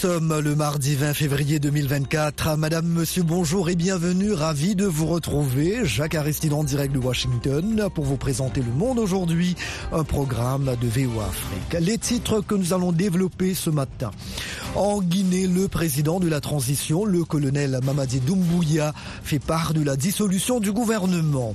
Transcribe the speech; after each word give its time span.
sommes 0.00 0.40
le 0.40 0.56
mardi 0.56 0.94
20 0.94 1.12
février 1.12 1.58
2024. 1.58 2.56
Madame, 2.56 2.86
monsieur, 2.86 3.22
bonjour 3.22 3.68
et 3.68 3.74
bienvenue. 3.74 4.32
Ravi 4.32 4.74
de 4.74 4.86
vous 4.86 5.06
retrouver. 5.06 5.84
Jacques 5.84 6.14
Aristide 6.14 6.54
en 6.54 6.64
direct 6.64 6.94
de 6.94 6.98
Washington 6.98 7.86
pour 7.94 8.06
vous 8.06 8.16
présenter 8.16 8.62
Le 8.62 8.72
Monde 8.72 8.98
aujourd'hui, 8.98 9.56
un 9.92 10.02
programme 10.02 10.74
de 10.80 10.88
VO 10.88 11.20
Afrique. 11.20 11.76
Les 11.86 11.98
titres 11.98 12.40
que 12.40 12.54
nous 12.54 12.72
allons 12.72 12.92
développer 12.92 13.52
ce 13.52 13.68
matin. 13.68 14.10
En 14.74 15.02
Guinée, 15.02 15.46
le 15.46 15.68
président 15.68 16.18
de 16.18 16.30
la 16.30 16.40
transition, 16.40 17.04
le 17.04 17.24
colonel 17.24 17.78
Mamadi 17.84 18.20
Doumbouya, 18.20 18.94
fait 19.22 19.38
part 19.38 19.74
de 19.74 19.82
la 19.82 19.96
dissolution 19.96 20.60
du 20.60 20.72
gouvernement 20.72 21.54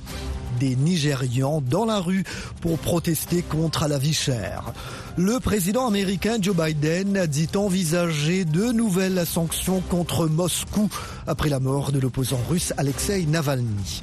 des 0.60 0.76
Nigérians 0.76 1.62
dans 1.62 1.86
la 1.86 2.00
rue 2.00 2.24
pour 2.62 2.78
protester 2.78 3.42
contre 3.42 3.88
la 3.88 3.98
vie 3.98 4.14
chère. 4.14 4.72
Le 5.18 5.40
président 5.40 5.88
américain 5.88 6.38
Joe 6.42 6.54
Biden 6.54 7.26
dit 7.28 7.48
envisager 7.56 8.44
de 8.44 8.74
nouvelles 8.74 9.26
sanctions 9.26 9.80
contre 9.80 10.28
Moscou 10.28 10.90
après 11.26 11.48
la 11.48 11.62
mort 11.62 11.94
de 11.94 12.00
l'opposant 12.00 12.42
russe 12.50 12.74
Alexei 12.76 13.26
Navalny. 13.26 14.02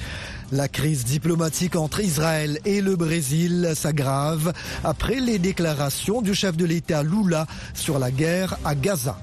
La 0.52 0.68
crise 0.68 1.04
diplomatique 1.04 1.76
entre 1.76 2.00
Israël 2.00 2.58
et 2.64 2.80
le 2.80 2.96
Brésil 2.96 3.72
s'aggrave 3.74 4.54
après 4.84 5.20
les 5.20 5.38
déclarations 5.38 6.22
du 6.22 6.34
chef 6.34 6.56
de 6.56 6.64
l'État 6.64 7.02
Lula 7.02 7.46
sur 7.74 7.98
la 7.98 8.10
guerre 8.10 8.56
à 8.64 8.74
Gaza. 8.74 9.18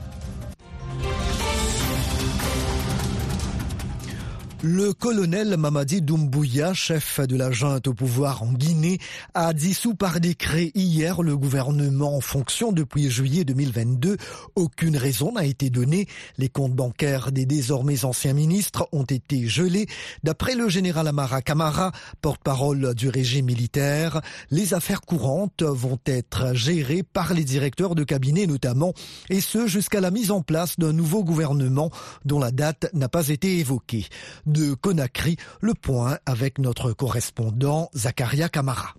Le 4.61 4.91
colonel 4.91 5.55
Mamadi 5.55 6.01
Doumbouya, 6.01 6.73
chef 6.73 7.21
de 7.21 7.37
la 7.37 7.49
junte 7.49 7.87
au 7.87 7.93
pouvoir 7.93 8.43
en 8.43 8.51
Guinée, 8.51 8.97
a 9.33 9.53
dissous 9.53 9.95
par 9.95 10.19
décret 10.19 10.73
hier 10.75 11.21
le 11.21 11.37
gouvernement 11.37 12.17
en 12.17 12.19
fonction 12.19 12.73
depuis 12.73 13.09
juillet 13.09 13.45
2022. 13.45 14.17
Aucune 14.55 14.97
raison 14.97 15.31
n'a 15.31 15.45
été 15.45 15.69
donnée. 15.69 16.07
Les 16.37 16.49
comptes 16.49 16.73
bancaires 16.73 17.31
des 17.31 17.45
désormais 17.45 18.03
anciens 18.03 18.33
ministres 18.33 18.89
ont 18.91 19.05
été 19.05 19.47
gelés. 19.47 19.87
D'après 20.23 20.55
le 20.55 20.67
général 20.67 21.07
Amara 21.07 21.41
Kamara, 21.41 21.93
porte-parole 22.21 22.93
du 22.95 23.07
régime 23.07 23.45
militaire, 23.45 24.19
les 24.51 24.73
affaires 24.73 25.01
courantes 25.01 25.63
vont 25.63 25.99
être 26.05 26.53
gérées 26.53 27.03
par 27.03 27.33
les 27.33 27.45
directeurs 27.45 27.95
de 27.95 28.03
cabinet 28.03 28.45
notamment, 28.45 28.91
et 29.29 29.39
ce 29.39 29.67
jusqu'à 29.67 30.01
la 30.01 30.11
mise 30.11 30.31
en 30.31 30.41
place 30.41 30.77
d'un 30.77 30.91
nouveau 30.91 31.23
gouvernement 31.23 31.91
dont 32.25 32.39
la 32.39 32.51
date 32.51 32.89
n'a 32.93 33.07
pas 33.07 33.29
été 33.29 33.59
évoquée 33.59 34.05
de 34.49 34.73
Conakry. 34.73 35.37
Le 35.61 35.73
point 35.73 36.17
avec 36.25 36.59
notre 36.59 36.91
correspondant 36.91 37.89
Zakaria 37.95 38.49
Kamara. 38.49 38.95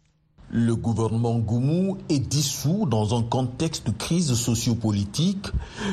Le 0.53 0.75
gouvernement 0.75 1.39
Goumou 1.39 1.99
est 2.09 2.19
dissous 2.19 2.85
dans 2.85 3.17
un 3.17 3.23
contexte 3.23 3.87
de 3.87 3.93
crise 3.93 4.35
sociopolitique. 4.35 5.47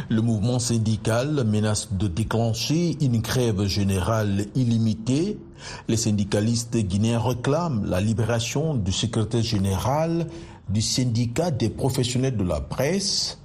Le 0.09 0.21
mouvement 0.21 0.57
syndical 0.57 1.43
menace 1.43 1.93
de 1.93 2.07
déclencher 2.07 2.97
une 3.01 3.21
grève 3.21 3.65
générale 3.65 4.47
illimitée. 4.55 5.37
Les 5.87 5.97
syndicalistes 5.97 6.75
guinéens 6.77 7.19
réclament 7.19 7.85
la 7.85 8.01
libération 8.01 8.73
du 8.73 8.91
secrétaire 8.91 9.43
général 9.43 10.27
du 10.69 10.81
syndicat 10.81 11.51
des 11.51 11.69
professionnels 11.69 12.35
de 12.35 12.43
la 12.43 12.59
presse 12.59 13.37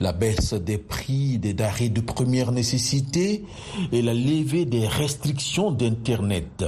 la 0.00 0.12
baisse 0.12 0.54
des 0.54 0.78
prix 0.78 1.38
des 1.38 1.54
denrées 1.54 1.88
de 1.88 2.00
première 2.00 2.52
nécessité 2.52 3.44
et 3.92 4.02
la 4.02 4.14
levée 4.14 4.64
des 4.64 4.86
restrictions 4.86 5.70
d'Internet. 5.70 6.64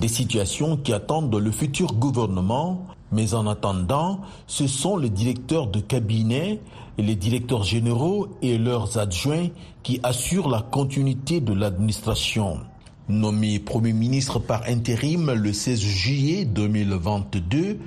Des 0.00 0.08
situations 0.08 0.76
qui 0.76 0.92
attendent 0.92 1.34
le 1.34 1.50
futur 1.50 1.94
gouvernement, 1.94 2.86
mais 3.10 3.34
en 3.34 3.46
attendant, 3.46 4.20
ce 4.46 4.66
sont 4.66 4.96
les 4.96 5.10
directeurs 5.10 5.66
de 5.66 5.80
cabinet, 5.80 6.60
les 6.98 7.16
directeurs 7.16 7.64
généraux 7.64 8.28
et 8.42 8.58
leurs 8.58 8.98
adjoints 8.98 9.48
qui 9.82 10.00
assurent 10.02 10.48
la 10.48 10.62
continuité 10.62 11.40
de 11.40 11.52
l'administration. 11.52 12.60
Nommé 13.08 13.58
Premier 13.58 13.94
ministre 13.94 14.38
par 14.38 14.64
intérim 14.68 15.32
le 15.32 15.52
16 15.52 15.80
juillet 15.80 16.44
2022, 16.44 17.78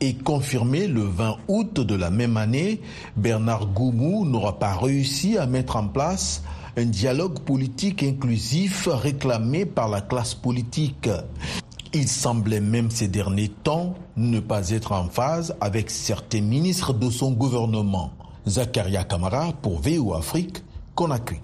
et 0.00 0.14
confirmé 0.14 0.86
le 0.86 1.02
20 1.02 1.36
août 1.48 1.80
de 1.80 1.94
la 1.94 2.10
même 2.10 2.36
année, 2.36 2.80
Bernard 3.16 3.66
Goumou 3.66 4.24
n'aura 4.24 4.58
pas 4.58 4.76
réussi 4.76 5.38
à 5.38 5.46
mettre 5.46 5.76
en 5.76 5.88
place 5.88 6.42
un 6.76 6.84
dialogue 6.84 7.40
politique 7.40 8.02
inclusif 8.02 8.88
réclamé 8.90 9.66
par 9.66 9.88
la 9.88 10.00
classe 10.00 10.34
politique. 10.34 11.08
Il 11.92 12.06
semblait 12.06 12.60
même 12.60 12.90
ces 12.90 13.08
derniers 13.08 13.48
temps 13.48 13.94
ne 14.16 14.40
pas 14.40 14.70
être 14.70 14.92
en 14.92 15.08
phase 15.08 15.56
avec 15.60 15.90
certains 15.90 16.42
ministres 16.42 16.92
de 16.92 17.10
son 17.10 17.32
gouvernement. 17.32 18.12
Zakaria 18.46 19.04
Kamara 19.04 19.52
pour 19.60 19.80
VO 19.80 20.14
Afrique, 20.14 20.62
Conakry. 20.94 21.40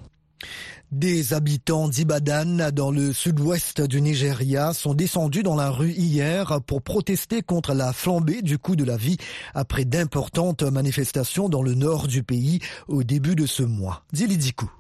Des 0.95 1.35
habitants 1.35 1.89
d'Ibadan, 1.89 2.71
dans 2.73 2.93
le 2.93 3.13
sud-ouest 3.13 3.81
du 3.81 4.01
Nigeria, 4.01 4.73
sont 4.73 4.95
descendus 4.95 5.43
dans 5.43 5.57
la 5.57 5.69
rue 5.69 5.91
hier 5.91 6.61
pour 6.65 6.83
protester 6.83 7.43
contre 7.43 7.75
la 7.75 7.93
flambée 7.93 8.43
du 8.43 8.59
coût 8.59 8.77
de 8.77 8.85
la 8.85 8.97
vie 8.97 9.17
après 9.55 9.85
d'importantes 9.85 10.63
manifestations 10.63 11.49
dans 11.49 11.65
le 11.65 11.75
nord 11.75 12.07
du 12.07 12.23
pays 12.23 12.61
au 12.87 13.03
début 13.03 13.35
de 13.35 13.45
ce 13.45 13.65
mois. 13.65 14.05
Dilidikou. 14.13 14.71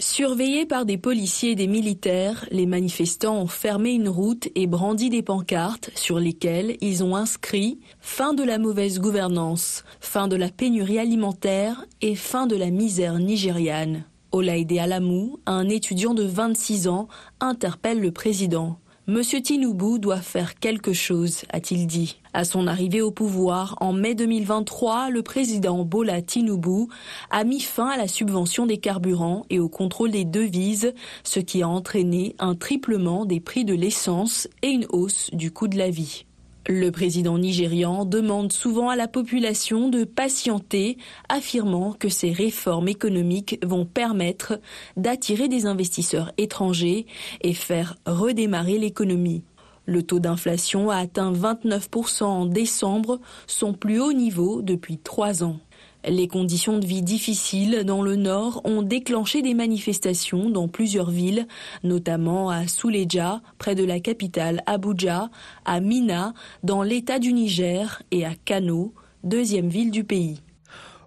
Surveillés 0.00 0.64
par 0.64 0.86
des 0.86 0.96
policiers 0.96 1.50
et 1.50 1.56
des 1.56 1.68
militaires, 1.68 2.46
les 2.50 2.64
manifestants 2.64 3.36
ont 3.42 3.46
fermé 3.46 3.90
une 3.90 4.08
route 4.08 4.48
et 4.54 4.66
brandi 4.66 5.10
des 5.10 5.22
pancartes 5.22 5.90
sur 5.94 6.18
lesquelles 6.18 6.78
ils 6.80 7.04
ont 7.04 7.16
inscrit 7.16 7.80
fin 8.00 8.32
de 8.32 8.44
la 8.44 8.56
mauvaise 8.56 8.98
gouvernance, 8.98 9.84
fin 10.00 10.26
de 10.26 10.36
la 10.36 10.48
pénurie 10.48 10.98
alimentaire 10.98 11.84
et 12.00 12.14
fin 12.14 12.46
de 12.46 12.56
la 12.56 12.70
misère 12.70 13.18
nigériane. 13.18 14.04
Olaïde 14.34 14.76
Alamou, 14.80 15.38
un 15.46 15.68
étudiant 15.68 16.12
de 16.12 16.24
26 16.24 16.88
ans, 16.88 17.06
interpelle 17.38 18.00
le 18.00 18.10
président. 18.10 18.80
Monsieur 19.06 19.40
Tinoubou 19.40 19.98
doit 19.98 20.20
faire 20.20 20.58
quelque 20.58 20.92
chose, 20.92 21.42
a-t-il 21.50 21.86
dit. 21.86 22.18
À 22.32 22.44
son 22.44 22.66
arrivée 22.66 23.00
au 23.00 23.12
pouvoir 23.12 23.76
en 23.80 23.92
mai 23.92 24.16
2023, 24.16 25.10
le 25.10 25.22
président 25.22 25.84
Bola 25.84 26.20
Tinoubou 26.20 26.88
a 27.30 27.44
mis 27.44 27.60
fin 27.60 27.90
à 27.90 27.96
la 27.96 28.08
subvention 28.08 28.66
des 28.66 28.78
carburants 28.78 29.46
et 29.50 29.60
au 29.60 29.68
contrôle 29.68 30.10
des 30.10 30.24
devises, 30.24 30.94
ce 31.22 31.38
qui 31.38 31.62
a 31.62 31.68
entraîné 31.68 32.34
un 32.40 32.56
triplement 32.56 33.26
des 33.26 33.38
prix 33.38 33.64
de 33.64 33.74
l'essence 33.74 34.48
et 34.62 34.70
une 34.70 34.86
hausse 34.90 35.30
du 35.32 35.52
coût 35.52 35.68
de 35.68 35.78
la 35.78 35.90
vie. 35.90 36.24
Le 36.66 36.90
président 36.90 37.36
nigérian 37.36 38.06
demande 38.06 38.50
souvent 38.50 38.88
à 38.88 38.96
la 38.96 39.06
population 39.06 39.90
de 39.90 40.04
patienter, 40.04 40.96
affirmant 41.28 41.92
que 41.92 42.08
ces 42.08 42.32
réformes 42.32 42.88
économiques 42.88 43.58
vont 43.62 43.84
permettre 43.84 44.58
d'attirer 44.96 45.48
des 45.48 45.66
investisseurs 45.66 46.32
étrangers 46.38 47.04
et 47.42 47.52
faire 47.52 47.96
redémarrer 48.06 48.78
l'économie. 48.78 49.44
Le 49.84 50.02
taux 50.02 50.20
d'inflation 50.20 50.88
a 50.88 50.96
atteint 50.96 51.32
29% 51.32 52.24
en 52.24 52.46
décembre, 52.46 53.20
son 53.46 53.74
plus 53.74 54.00
haut 54.00 54.14
niveau 54.14 54.62
depuis 54.62 54.96
trois 54.96 55.44
ans. 55.44 55.60
Les 56.06 56.28
conditions 56.28 56.78
de 56.78 56.86
vie 56.86 57.02
difficiles 57.02 57.82
dans 57.84 58.02
le 58.02 58.16
nord 58.16 58.60
ont 58.64 58.82
déclenché 58.82 59.40
des 59.40 59.54
manifestations 59.54 60.50
dans 60.50 60.68
plusieurs 60.68 61.10
villes, 61.10 61.46
notamment 61.82 62.50
à 62.50 62.68
Souleja, 62.68 63.40
près 63.58 63.74
de 63.74 63.84
la 63.84 64.00
capitale 64.00 64.62
Abuja, 64.66 65.30
à 65.64 65.80
Mina, 65.80 66.34
dans 66.62 66.82
l'état 66.82 67.18
du 67.18 67.32
Niger, 67.32 68.02
et 68.10 68.26
à 68.26 68.34
Kano, 68.44 68.92
deuxième 69.22 69.68
ville 69.68 69.90
du 69.90 70.04
pays. 70.04 70.43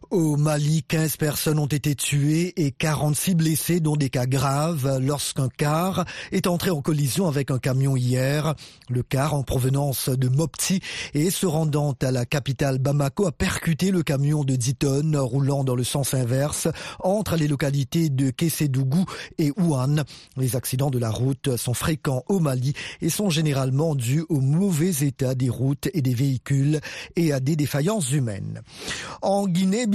Au 0.10 0.38
Mali, 0.38 0.84
15 0.84 1.18
personnes 1.18 1.60
ont 1.60 1.66
été 1.66 1.94
tuées 1.94 2.54
et 2.56 2.72
46 2.72 3.36
blessés, 3.36 3.80
dont 3.82 3.98
des 3.98 4.10
cas 4.10 4.26
graves, 4.26 5.00
lorsqu'un 5.02 5.50
car 5.50 6.06
est 6.32 6.48
entré 6.48 6.70
en 6.70 6.82
collision 6.82 7.28
avec 7.28 7.52
un 7.52 7.60
camion 7.60 7.98
hier. 7.98 8.56
Le 8.90 9.04
car, 9.04 9.34
en 9.34 9.44
provenance 9.44 10.08
de 10.08 10.30
Mopti 10.30 10.80
et 11.14 11.30
se 11.30 11.46
rendant 11.46 11.94
à 12.02 12.12
la 12.12 12.26
capitale 12.26 12.80
Bamako, 12.80 13.28
a 13.28 13.34
percuté 13.34 13.92
le 13.92 14.02
camion 14.02 14.46
de 14.46 14.56
10 14.56 14.76
tonnes 14.76 15.18
roulant 15.18 15.66
dans 15.66 15.76
le 15.76 15.84
sens 15.84 16.14
inverse 16.14 16.70
entre 17.02 17.36
les 17.36 17.50
localités 17.50 18.10
de 18.10 18.30
Kessedougou 18.30 19.04
et 19.38 19.52
Ouane. 19.58 20.06
Les 20.38 20.56
accidents 20.56 20.90
de 20.90 21.00
la 21.00 21.12
route 21.12 21.58
sont 21.58 21.74
fréquents 21.74 22.24
au 22.30 22.40
Mali 22.40 22.72
et 23.02 23.10
sont 23.10 23.30
généralement 23.30 23.94
dus 23.94 24.24
au 24.30 24.40
mauvais 24.40 25.06
état 25.06 25.36
des 25.36 25.50
routes 25.50 25.90
et 25.94 26.02
des 26.02 26.14
véhicules 26.14 26.80
et 27.18 27.34
à 27.34 27.42
des 27.42 27.58
défaillances 27.58 28.14
humaines. 28.14 28.62
En 29.22 29.48
Guinée, 29.48 29.86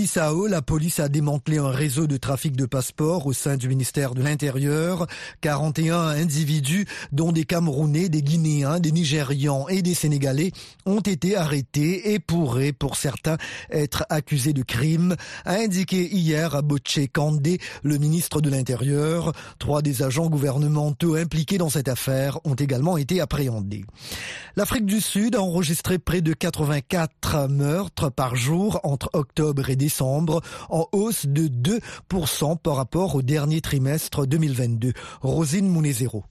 la 0.49 0.63
police 0.63 0.99
a 0.99 1.09
démantelé 1.09 1.59
un 1.59 1.71
réseau 1.71 2.07
de 2.07 2.17
trafic 2.17 2.57
de 2.57 2.67
passeports 2.67 3.27
au 3.27 3.33
sein 3.33 3.57
du 3.57 3.69
ministère 3.69 4.15
de 4.15 4.23
l'Intérieur. 4.23 5.07
41 5.43 6.09
individus, 6.09 6.87
dont 7.13 7.31
des 7.31 7.45
Camerounais, 7.45 8.09
des 8.09 8.23
Guinéens, 8.23 8.81
des 8.81 8.91
Nigérians 8.91 9.69
et 9.69 9.81
des 9.81 9.95
Sénégalais, 9.95 10.51
ont 10.87 11.01
été 11.01 11.37
arrêtés 11.37 12.13
et 12.13 12.19
pourraient, 12.19 12.73
pour 12.73 12.97
certains, 12.97 13.37
être 13.71 14.05
accusés 14.09 14.53
de 14.53 14.63
crimes, 14.63 15.15
a 15.45 15.55
indiqué 15.55 16.09
hier 16.13 16.57
à 16.57 16.63
Boche 16.63 16.99
Kandé, 17.13 17.59
le 17.85 17.99
ministre 17.99 18.41
de 18.41 18.51
l'Intérieur. 18.51 19.33
Trois 19.61 19.83
des 19.83 20.03
agents 20.03 20.29
gouvernementaux 20.29 21.15
impliqués 21.15 21.59
dans 21.59 21.71
cette 21.71 21.89
affaire 21.89 22.41
ont 22.45 22.55
également 22.55 22.97
été 22.97 23.21
appréhendés. 23.21 23.85
L'Afrique 24.57 24.87
du 24.87 25.01
Sud 25.01 25.37
a 25.37 25.43
enregistré 25.43 25.99
près 25.99 26.23
de 26.23 26.33
84 26.33 27.49
meurtres 27.49 28.11
par 28.11 28.35
jour 28.35 28.81
entre 28.83 29.09
octobre 29.13 29.71
et 29.71 29.77
décembre 29.77 29.92
décembre, 29.93 30.41
en 30.71 30.87
hausse 30.93 31.27
de 31.27 31.49
2% 31.49 32.57
par 32.57 32.77
rapport 32.77 33.15
au 33.15 33.23
dernier 33.23 33.61
trimestre 33.61 34.27
2022. 34.27 34.93
Rosine 35.21 35.69
Munezero. 35.69 36.25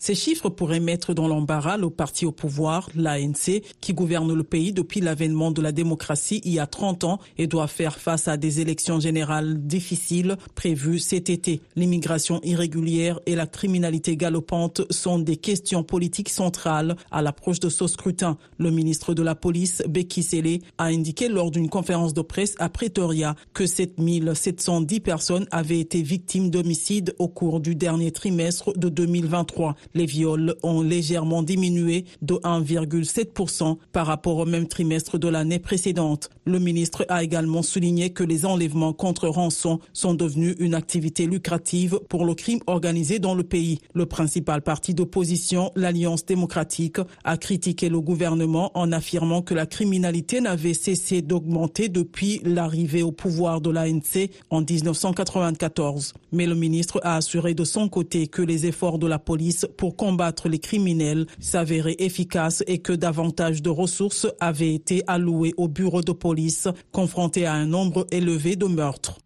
Ces 0.00 0.14
chiffres 0.14 0.48
pourraient 0.48 0.78
mettre 0.78 1.12
dans 1.12 1.26
l'embarras 1.26 1.76
le 1.76 1.90
parti 1.90 2.24
au 2.24 2.30
pouvoir, 2.30 2.88
l'ANC, 2.94 3.62
qui 3.80 3.92
gouverne 3.92 4.32
le 4.32 4.44
pays 4.44 4.72
depuis 4.72 5.00
l'avènement 5.00 5.50
de 5.50 5.60
la 5.60 5.72
démocratie 5.72 6.40
il 6.44 6.52
y 6.52 6.60
a 6.60 6.68
30 6.68 7.02
ans 7.02 7.18
et 7.36 7.48
doit 7.48 7.66
faire 7.66 7.98
face 7.98 8.28
à 8.28 8.36
des 8.36 8.60
élections 8.60 9.00
générales 9.00 9.58
difficiles 9.66 10.36
prévues 10.54 11.00
cet 11.00 11.30
été. 11.30 11.60
L'immigration 11.74 12.40
irrégulière 12.44 13.18
et 13.26 13.34
la 13.34 13.48
criminalité 13.48 14.16
galopante 14.16 14.82
sont 14.90 15.18
des 15.18 15.36
questions 15.36 15.82
politiques 15.82 16.28
centrales 16.28 16.94
à 17.10 17.20
l'approche 17.20 17.58
de 17.58 17.68
ce 17.68 17.88
scrutin. 17.88 18.38
Le 18.58 18.70
ministre 18.70 19.14
de 19.14 19.22
la 19.22 19.34
Police, 19.34 19.82
Becky 19.88 20.22
Sele, 20.22 20.60
a 20.78 20.84
indiqué 20.84 21.28
lors 21.28 21.50
d'une 21.50 21.68
conférence 21.68 22.14
de 22.14 22.22
presse 22.22 22.54
à 22.60 22.68
Pretoria 22.68 23.34
que 23.52 23.66
7710 23.66 25.00
personnes 25.00 25.46
avaient 25.50 25.80
été 25.80 26.02
victimes 26.02 26.50
d'homicides 26.50 27.16
au 27.18 27.26
cours 27.26 27.58
du 27.58 27.74
dernier 27.74 28.12
trimestre 28.12 28.72
de 28.78 28.88
2023. 28.88 29.74
Les 29.94 30.06
viols 30.06 30.54
ont 30.62 30.82
légèrement 30.82 31.42
diminué 31.42 32.04
de 32.22 32.34
1,7% 32.34 33.76
par 33.92 34.06
rapport 34.06 34.38
au 34.38 34.46
même 34.46 34.68
trimestre 34.68 35.18
de 35.18 35.28
l'année 35.28 35.58
précédente. 35.58 36.30
Le 36.44 36.58
ministre 36.58 37.04
a 37.08 37.22
également 37.22 37.62
souligné 37.62 38.10
que 38.10 38.24
les 38.24 38.46
enlèvements 38.46 38.92
contre 38.92 39.28
rançon 39.28 39.80
sont 39.92 40.14
devenus 40.14 40.56
une 40.58 40.74
activité 40.74 41.26
lucrative 41.26 42.00
pour 42.08 42.24
le 42.24 42.34
crime 42.34 42.60
organisé 42.66 43.18
dans 43.18 43.34
le 43.34 43.42
pays. 43.42 43.80
Le 43.94 44.06
principal 44.06 44.62
parti 44.62 44.94
d'opposition, 44.94 45.72
l'Alliance 45.76 46.24
démocratique, 46.24 46.98
a 47.24 47.36
critiqué 47.36 47.88
le 47.88 48.00
gouvernement 48.00 48.70
en 48.74 48.92
affirmant 48.92 49.42
que 49.42 49.54
la 49.54 49.66
criminalité 49.66 50.40
n'avait 50.40 50.74
cessé 50.74 51.22
d'augmenter 51.22 51.88
depuis 51.88 52.40
l'arrivée 52.44 53.02
au 53.02 53.12
pouvoir 53.12 53.60
de 53.60 53.70
l'ANC 53.70 54.30
en 54.50 54.62
1994. 54.62 56.14
Mais 56.32 56.46
le 56.46 56.54
ministre 56.54 57.00
a 57.02 57.16
assuré 57.16 57.54
de 57.54 57.64
son 57.64 57.88
côté 57.88 58.26
que 58.26 58.42
les 58.42 58.66
efforts 58.66 58.98
de 58.98 59.06
la 59.06 59.18
police 59.18 59.66
pour 59.78 59.96
combattre 59.96 60.50
les 60.50 60.58
criminels 60.58 61.26
s'avérait 61.40 61.96
efficace 62.00 62.62
et 62.66 62.80
que 62.80 62.92
davantage 62.92 63.62
de 63.62 63.70
ressources 63.70 64.26
avaient 64.40 64.74
été 64.74 65.02
allouées 65.06 65.54
au 65.56 65.68
bureau 65.68 66.02
de 66.02 66.12
police 66.12 66.68
confronté 66.92 67.46
à 67.46 67.54
un 67.54 67.66
nombre 67.66 68.06
élevé 68.10 68.56
de 68.56 68.66
meurtres. 68.66 69.18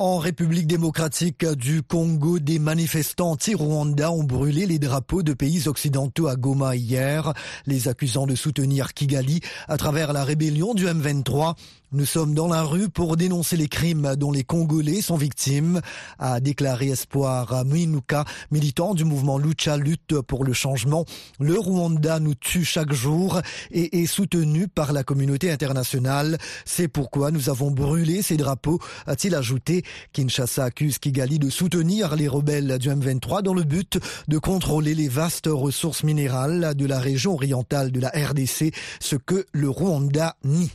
En 0.00 0.18
République 0.18 0.68
démocratique 0.68 1.44
du 1.44 1.82
Congo, 1.82 2.38
des 2.38 2.60
manifestants 2.60 3.32
anti-Rwanda 3.32 4.12
ont 4.12 4.22
brûlé 4.22 4.64
les 4.64 4.78
drapeaux 4.78 5.24
de 5.24 5.32
pays 5.34 5.66
occidentaux 5.66 6.28
à 6.28 6.36
Goma 6.36 6.76
hier, 6.76 7.32
les 7.66 7.88
accusant 7.88 8.24
de 8.24 8.36
soutenir 8.36 8.94
Kigali 8.94 9.40
à 9.66 9.76
travers 9.76 10.12
la 10.12 10.22
rébellion 10.22 10.72
du 10.72 10.86
M23. 10.86 11.56
Nous 11.90 12.04
sommes 12.04 12.34
dans 12.34 12.48
la 12.48 12.64
rue 12.64 12.90
pour 12.90 13.16
dénoncer 13.16 13.56
les 13.56 13.66
crimes 13.66 14.14
dont 14.14 14.30
les 14.30 14.44
Congolais 14.44 15.00
sont 15.00 15.16
victimes, 15.16 15.80
a 16.18 16.38
déclaré 16.38 16.88
Espoir 16.88 17.64
Minuka, 17.64 18.26
militant 18.50 18.92
du 18.92 19.06
mouvement 19.06 19.38
Lucha 19.38 19.78
Lutte 19.78 20.20
pour 20.20 20.44
le 20.44 20.52
changement. 20.52 21.06
Le 21.40 21.58
Rwanda 21.58 22.20
nous 22.20 22.34
tue 22.34 22.66
chaque 22.66 22.92
jour 22.92 23.40
et 23.70 24.02
est 24.02 24.06
soutenu 24.06 24.68
par 24.68 24.92
la 24.92 25.02
communauté 25.02 25.50
internationale. 25.50 26.36
C'est 26.66 26.88
pourquoi 26.88 27.30
nous 27.30 27.48
avons 27.48 27.70
brûlé 27.70 28.20
ces 28.20 28.36
drapeaux, 28.36 28.78
a-t-il 29.06 29.34
ajouté. 29.34 29.82
Kinshasa 30.12 30.64
accuse 30.64 30.98
Kigali 30.98 31.38
de 31.38 31.50
soutenir 31.50 32.16
les 32.16 32.28
rebelles 32.28 32.78
du 32.78 32.88
M23 32.88 33.42
dans 33.42 33.54
le 33.54 33.64
but 33.64 33.98
de 34.28 34.38
contrôler 34.38 34.94
les 34.94 35.08
vastes 35.08 35.48
ressources 35.50 36.04
minérales 36.04 36.74
de 36.74 36.86
la 36.86 36.98
région 36.98 37.34
orientale 37.34 37.92
de 37.92 38.00
la 38.00 38.08
RDC, 38.08 38.74
ce 39.00 39.16
que 39.16 39.46
le 39.52 39.68
Rwanda 39.68 40.36
nie. 40.44 40.70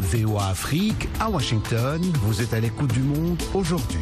VOA 0.00 0.48
Afrique 0.48 1.08
à 1.20 1.30
Washington. 1.30 2.02
Vous 2.22 2.42
êtes 2.42 2.52
à 2.52 2.60
l'écoute 2.60 2.92
du 2.92 3.00
monde 3.00 3.42
aujourd'hui. 3.54 4.00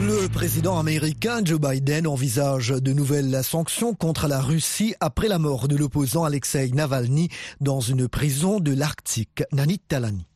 Le 0.00 0.28
président 0.28 0.78
américain 0.78 1.40
Joe 1.44 1.58
Biden 1.58 2.06
envisage 2.06 2.68
de 2.68 2.92
nouvelles 2.92 3.42
sanctions 3.42 3.94
contre 3.94 4.28
la 4.28 4.40
Russie 4.40 4.94
après 5.00 5.28
la 5.28 5.38
mort 5.38 5.68
de 5.68 5.76
l'opposant 5.76 6.24
Alexei 6.24 6.70
Navalny 6.70 7.28
dans 7.60 7.80
une 7.80 8.06
prison 8.06 8.60
de 8.60 8.74
l'Arctique. 8.74 9.42
Nanit 9.52 9.80
Talani. 9.88 10.26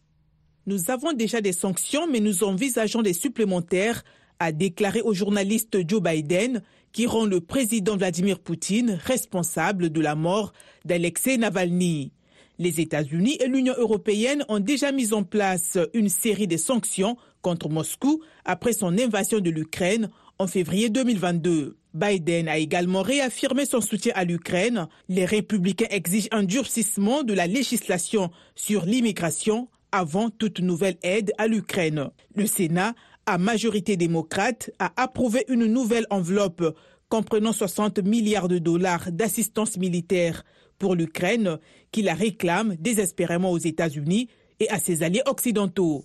Nous 0.66 0.90
avons 0.90 1.12
déjà 1.12 1.40
des 1.40 1.52
sanctions, 1.52 2.06
mais 2.06 2.20
nous 2.20 2.44
envisageons 2.44 3.02
des 3.02 3.14
supplémentaires, 3.14 4.04
a 4.38 4.52
déclaré 4.52 5.00
au 5.00 5.14
journaliste 5.14 5.78
Joe 5.88 6.02
Biden, 6.02 6.62
qui 6.92 7.06
rend 7.06 7.24
le 7.24 7.40
président 7.40 7.96
Vladimir 7.96 8.38
Poutine 8.38 8.98
responsable 9.04 9.90
de 9.90 10.00
la 10.00 10.14
mort 10.14 10.52
d'Alexei 10.84 11.38
Navalny. 11.38 12.12
Les 12.58 12.80
États-Unis 12.80 13.38
et 13.40 13.46
l'Union 13.46 13.74
européenne 13.78 14.44
ont 14.48 14.60
déjà 14.60 14.92
mis 14.92 15.14
en 15.14 15.22
place 15.22 15.78
une 15.94 16.10
série 16.10 16.46
de 16.46 16.58
sanctions 16.58 17.16
contre 17.40 17.70
Moscou 17.70 18.20
après 18.44 18.74
son 18.74 18.98
invasion 18.98 19.40
de 19.40 19.48
l'Ukraine 19.48 20.10
en 20.38 20.46
février 20.46 20.90
2022. 20.90 21.78
Biden 21.94 22.48
a 22.48 22.58
également 22.58 23.02
réaffirmé 23.02 23.64
son 23.64 23.80
soutien 23.80 24.12
à 24.14 24.24
l'Ukraine. 24.24 24.88
Les 25.08 25.24
républicains 25.24 25.88
exigent 25.90 26.28
un 26.32 26.42
durcissement 26.42 27.22
de 27.22 27.32
la 27.32 27.46
législation 27.46 28.30
sur 28.54 28.84
l'immigration 28.84 29.68
avant 29.92 30.30
toute 30.30 30.60
nouvelle 30.60 30.96
aide 31.02 31.32
à 31.38 31.46
l'Ukraine. 31.46 32.10
Le 32.34 32.46
Sénat, 32.46 32.94
à 33.26 33.38
majorité 33.38 33.96
démocrate, 33.96 34.70
a 34.78 34.92
approuvé 34.96 35.44
une 35.48 35.66
nouvelle 35.66 36.06
enveloppe 36.10 36.76
comprenant 37.08 37.52
60 37.52 37.98
milliards 38.04 38.48
de 38.48 38.58
dollars 38.58 39.10
d'assistance 39.12 39.76
militaire 39.76 40.44
pour 40.78 40.94
l'Ukraine, 40.94 41.58
qui 41.92 42.02
la 42.02 42.14
réclame 42.14 42.76
désespérément 42.76 43.50
aux 43.50 43.58
États-Unis 43.58 44.28
et 44.60 44.70
à 44.70 44.78
ses 44.78 45.02
alliés 45.02 45.22
occidentaux. 45.26 46.04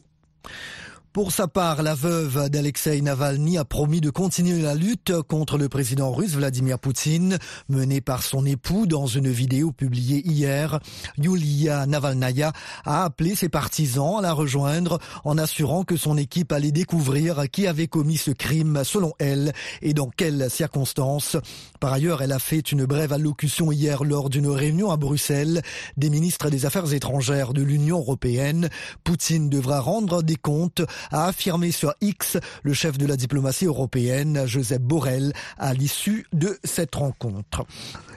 Pour 1.16 1.32
sa 1.32 1.48
part, 1.48 1.82
la 1.82 1.96
veuve 1.96 2.50
d'Alexei 2.50 3.00
Navalny 3.00 3.58
a 3.58 3.64
promis 3.64 4.02
de 4.02 4.10
continuer 4.10 4.62
la 4.62 4.76
lutte 4.76 5.14
contre 5.30 5.58
le 5.58 5.70
président 5.70 6.12
russe 6.12 6.34
Vladimir 6.34 6.78
Poutine, 6.78 7.38
menée 7.70 8.02
par 8.02 8.22
son 8.22 8.46
époux 8.46 8.86
dans 8.86 9.08
une 9.08 9.32
vidéo 9.32 9.72
publiée 9.72 10.22
hier. 10.28 10.82
Yulia 11.18 11.86
Navalnaya 11.86 12.52
a 12.84 13.06
appelé 13.06 13.34
ses 13.34 13.48
partisans 13.48 14.18
à 14.18 14.22
la 14.22 14.34
rejoindre 14.34 15.00
en 15.24 15.38
assurant 15.38 15.86
que 15.86 15.96
son 15.96 16.18
équipe 16.18 16.52
allait 16.52 16.74
découvrir 16.74 17.50
qui 17.50 17.66
avait 17.66 17.88
commis 17.88 18.18
ce 18.18 18.32
crime 18.32 18.82
selon 18.84 19.14
elle 19.18 19.54
et 19.82 19.94
dans 19.94 20.10
quelles 20.10 20.50
circonstances. 20.50 21.38
Par 21.80 21.94
ailleurs, 21.94 22.24
elle 22.24 22.34
a 22.34 22.40
fait 22.40 22.74
une 22.74 22.84
brève 22.84 23.14
allocution 23.14 23.72
hier 23.72 24.04
lors 24.04 24.30
d'une 24.30 24.50
réunion 24.50 24.92
à 24.92 24.98
Bruxelles 24.98 25.62
des 25.96 26.10
ministres 26.10 26.50
des 26.50 26.66
Affaires 26.66 26.92
étrangères 26.92 27.54
de 27.54 27.62
l'Union 27.62 28.00
européenne. 28.00 28.68
Poutine 29.06 29.50
devra 29.50 29.80
rendre 29.80 30.22
des 30.22 30.36
comptes 30.36 30.82
a 31.12 31.28
affirmé 31.28 31.72
sur 31.72 31.94
X 32.02 32.38
le 32.64 32.74
chef 32.74 32.98
de 32.98 33.06
la 33.06 33.18
diplomatie 33.18 33.66
européenne, 33.66 34.44
Joseph 34.46 34.82
Borrell, 34.82 35.34
à 35.58 35.74
l'issue 35.74 36.26
de 36.34 36.58
cette 36.64 36.96
rencontre. 36.96 37.66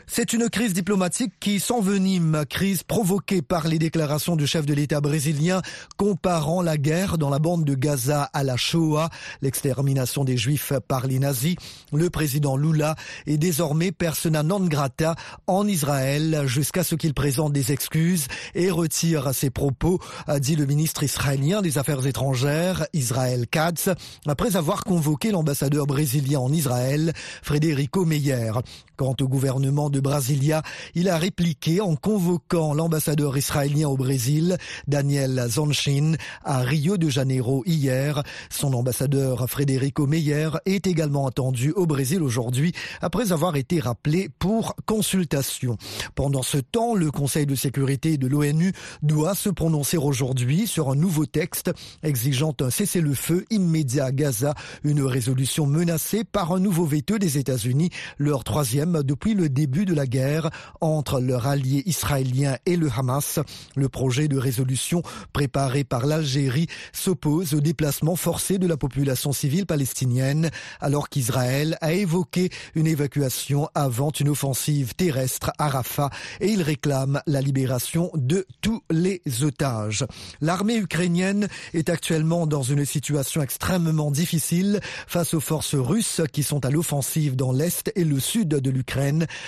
C'est 0.06 0.32
une 0.32 0.48
crise 0.48 0.72
diplomatique 0.72 1.34
qui 1.38 1.60
s'envenime, 1.60 2.44
crise 2.48 2.82
provoquée 2.82 3.42
par 3.42 3.68
les 3.68 3.78
déclarations 3.78 4.36
du 4.36 4.46
chef 4.46 4.64
de 4.64 4.72
l'État 4.72 5.02
brésilien 5.02 5.60
comparant 5.98 6.62
la 6.62 6.78
guerre 6.78 7.18
dans 7.18 7.28
la 7.28 7.38
bande 7.38 7.64
de 7.64 7.74
Gaza 7.74 8.30
à 8.32 8.42
la 8.42 8.56
Shoah, 8.56 9.10
l'extermination 9.42 10.24
des 10.24 10.38
Juifs 10.38 10.72
par 10.88 11.06
les 11.06 11.18
nazis. 11.18 11.56
Le 11.92 12.08
président 12.08 12.56
Lula 12.56 12.96
est 13.26 13.36
désormais 13.36 13.92
persona 13.92 14.42
non 14.42 14.60
grata 14.60 15.14
en 15.46 15.68
Israël 15.68 16.44
jusqu'à 16.46 16.84
ce 16.84 16.94
qu'il 16.94 17.12
présente 17.12 17.52
des 17.52 17.72
excuses 17.72 18.28
et 18.54 18.70
retire 18.70 19.34
ses 19.34 19.50
propos, 19.50 20.00
a 20.26 20.40
dit 20.40 20.56
le 20.56 20.64
ministre 20.64 21.02
israélien 21.02 21.60
des 21.60 21.76
Affaires 21.76 22.06
étrangères, 22.06 22.77
Israël 22.92 23.46
Katz, 23.48 23.90
après 24.26 24.56
avoir 24.56 24.84
convoqué 24.84 25.30
l'ambassadeur 25.30 25.86
brésilien 25.86 26.40
en 26.40 26.52
Israël, 26.52 27.12
Federico 27.42 28.04
Meyer. 28.04 28.52
Quant 28.98 29.14
au 29.20 29.28
gouvernement 29.28 29.90
de 29.90 30.00
Brasilia, 30.00 30.64
il 30.96 31.08
a 31.08 31.18
répliqué 31.18 31.80
en 31.80 31.94
convoquant 31.94 32.74
l'ambassadeur 32.74 33.38
israélien 33.38 33.88
au 33.88 33.96
Brésil, 33.96 34.56
Daniel 34.88 35.46
Zanchin, 35.48 36.14
à 36.44 36.62
Rio 36.62 36.96
de 36.96 37.08
Janeiro 37.08 37.62
hier. 37.64 38.24
Son 38.50 38.72
ambassadeur 38.72 39.48
Frederico 39.48 40.08
Meyer 40.08 40.50
est 40.66 40.88
également 40.88 41.28
attendu 41.28 41.70
au 41.70 41.86
Brésil 41.86 42.24
aujourd'hui 42.24 42.72
après 43.00 43.30
avoir 43.30 43.54
été 43.54 43.78
rappelé 43.78 44.30
pour 44.40 44.74
consultation. 44.84 45.76
Pendant 46.16 46.42
ce 46.42 46.58
temps, 46.58 46.96
le 46.96 47.12
Conseil 47.12 47.46
de 47.46 47.54
sécurité 47.54 48.16
de 48.16 48.26
l'ONU 48.26 48.72
doit 49.02 49.36
se 49.36 49.48
prononcer 49.48 49.96
aujourd'hui 49.96 50.66
sur 50.66 50.90
un 50.90 50.96
nouveau 50.96 51.24
texte 51.24 51.70
exigeant 52.02 52.52
un 52.62 52.70
cessez-le-feu 52.70 53.44
immédiat 53.50 54.06
à 54.06 54.12
Gaza, 54.12 54.54
une 54.82 55.02
résolution 55.02 55.66
menacée 55.66 56.24
par 56.24 56.50
un 56.50 56.58
nouveau 56.58 56.84
veto 56.84 57.18
des 57.18 57.38
États-Unis, 57.38 57.90
leur 58.18 58.42
troisième 58.42 58.87
depuis 58.92 59.34
le 59.34 59.48
début 59.48 59.84
de 59.84 59.94
la 59.94 60.06
guerre 60.06 60.50
entre 60.80 61.20
leur 61.20 61.46
allié 61.46 61.82
israélien 61.86 62.56
et 62.66 62.76
le 62.76 62.88
Hamas. 62.90 63.38
Le 63.76 63.88
projet 63.88 64.28
de 64.28 64.38
résolution 64.38 65.02
préparé 65.32 65.84
par 65.84 66.06
l'Algérie 66.06 66.66
s'oppose 66.92 67.54
au 67.54 67.60
déplacement 67.60 68.16
forcé 68.16 68.58
de 68.58 68.66
la 68.66 68.76
population 68.76 69.32
civile 69.32 69.66
palestinienne, 69.66 70.50
alors 70.80 71.08
qu'Israël 71.08 71.76
a 71.80 71.92
évoqué 71.92 72.50
une 72.74 72.86
évacuation 72.86 73.68
avant 73.74 74.10
une 74.10 74.28
offensive 74.28 74.94
terrestre 74.94 75.52
à 75.58 75.68
Rafah 75.68 76.10
et 76.40 76.48
il 76.48 76.62
réclame 76.62 77.20
la 77.26 77.40
libération 77.40 78.10
de 78.14 78.46
tous 78.60 78.82
les 78.90 79.22
otages. 79.42 80.04
L'armée 80.40 80.76
ukrainienne 80.76 81.48
est 81.74 81.88
actuellement 81.88 82.46
dans 82.46 82.62
une 82.62 82.84
situation 82.84 83.42
extrêmement 83.42 84.10
difficile 84.10 84.80
face 85.06 85.34
aux 85.34 85.40
forces 85.40 85.74
russes 85.74 86.22
qui 86.32 86.42
sont 86.42 86.64
à 86.64 86.70
l'offensive 86.70 87.36
dans 87.36 87.52
l'est 87.52 87.90
et 87.94 88.04
le 88.04 88.20
sud 88.20 88.48
de 88.48 88.70
l'Ukraine 88.70 88.77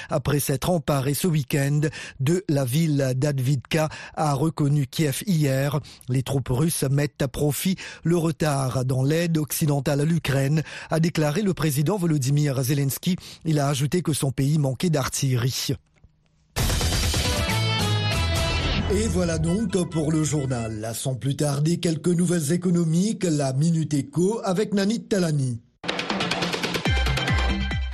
après 0.08 0.40
s'être 0.40 0.70
emparé 0.70 1.14
ce 1.14 1.26
week-end 1.26 1.80
de 2.20 2.44
la 2.49 2.64
ville 2.64 3.12
d'Advidka 3.16 3.88
a 4.14 4.34
reconnu 4.34 4.87
Kiev 4.87 5.22
hier. 5.26 5.80
Les 6.08 6.22
troupes 6.22 6.49
russes 6.49 6.84
mettent 6.90 7.22
à 7.22 7.28
profit 7.28 7.76
le 8.04 8.16
retard 8.16 8.84
dans 8.84 9.02
l'aide 9.02 9.38
occidentale 9.38 10.00
à 10.00 10.04
l'Ukraine, 10.04 10.62
a 10.90 11.00
déclaré 11.00 11.42
le 11.42 11.54
président 11.54 11.96
Volodymyr 11.96 12.62
Zelensky. 12.62 13.16
Il 13.44 13.58
a 13.58 13.68
ajouté 13.68 14.02
que 14.02 14.12
son 14.12 14.30
pays 14.30 14.58
manquait 14.58 14.90
d'artillerie. 14.90 15.75
Et 18.92 19.06
voilà 19.06 19.38
donc 19.38 19.88
pour 19.90 20.10
le 20.10 20.25
journal. 20.25 20.90
Sans 20.94 21.14
plus 21.14 21.37
tarder, 21.37 21.78
quelques 21.78 22.08
nouvelles 22.08 22.50
économiques, 22.50 23.22
la 23.22 23.52
Minute 23.52 23.94
Éco 23.94 24.40
avec 24.42 24.75
Nanit 24.75 25.06
Talani. 25.06 25.60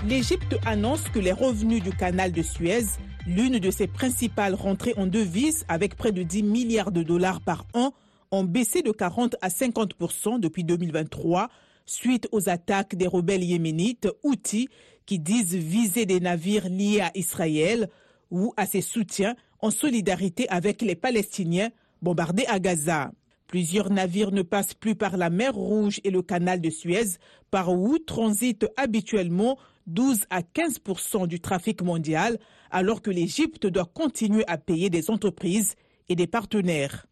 L'Égypte 0.09 0.57
annonce 0.65 1.03
que 1.09 1.19
les 1.19 1.33
revenus 1.33 1.83
du 1.83 1.91
canal 1.91 2.31
de 2.31 2.41
Suez, 2.41 2.85
l'une 3.27 3.59
de 3.59 3.71
ses 3.73 3.89
principales 3.89 4.55
rentrées 4.55 4.95
en 4.97 5.09
devises 5.09 5.65
avec 5.67 5.97
près 5.97 6.13
de 6.13 6.23
10 6.23 6.45
milliards 6.45 6.93
de 6.93 7.03
dollars 7.03 7.41
par 7.41 7.67
an, 7.75 7.93
ont 8.31 8.45
baissé 8.45 8.83
de 8.83 8.93
40 8.93 9.35
à 9.43 9.49
50% 9.49 10.39
depuis 10.39 10.63
2023 10.63 11.49
suite 11.87 12.29
aux 12.31 12.49
attaques 12.49 12.95
des 12.95 13.09
rebelles 13.09 13.43
yéménites 13.43 14.07
Houthis 14.23 14.69
qui 15.07 15.19
disent 15.19 15.57
viser 15.57 16.07
des 16.07 16.21
navires 16.21 16.69
liés 16.69 17.01
à 17.01 17.11
Israël 17.17 17.89
ou 18.31 18.55
à 18.57 18.67
ses 18.67 18.83
soutiens 18.83 19.35
en 19.59 19.73
solidarité 19.73 20.49
avec 20.51 20.83
les 20.83 20.95
Palestiniens 20.95 21.71
bombardés 22.01 22.47
à 22.47 22.61
Gaza. 22.61 23.11
Plusieurs 23.49 23.91
navires 23.91 24.31
ne 24.31 24.43
passent 24.43 24.75
plus 24.75 24.95
par 24.95 25.17
la 25.17 25.31
mer 25.31 25.53
Rouge 25.53 26.01
et 26.05 26.11
le 26.11 26.23
canal 26.23 26.61
de 26.61 26.71
Suez, 26.71 27.19
par 27.51 27.73
où 27.73 27.99
transitent 27.99 28.67
habituellement 28.77 29.57
12 29.87 30.21
à 30.31 30.43
15% 30.43 31.27
du 31.27 31.41
trafic 31.41 31.83
mondial, 31.83 32.39
alors 32.71 33.03
que 33.03 33.11
l'Égypte 33.11 33.67
doit 33.67 33.85
continuer 33.85 34.45
à 34.47 34.59
payer 34.59 34.91
des 34.91 35.11
entreprises 35.11 35.75
et 36.09 36.17
des 36.17 36.27
partenaires. 36.27 37.07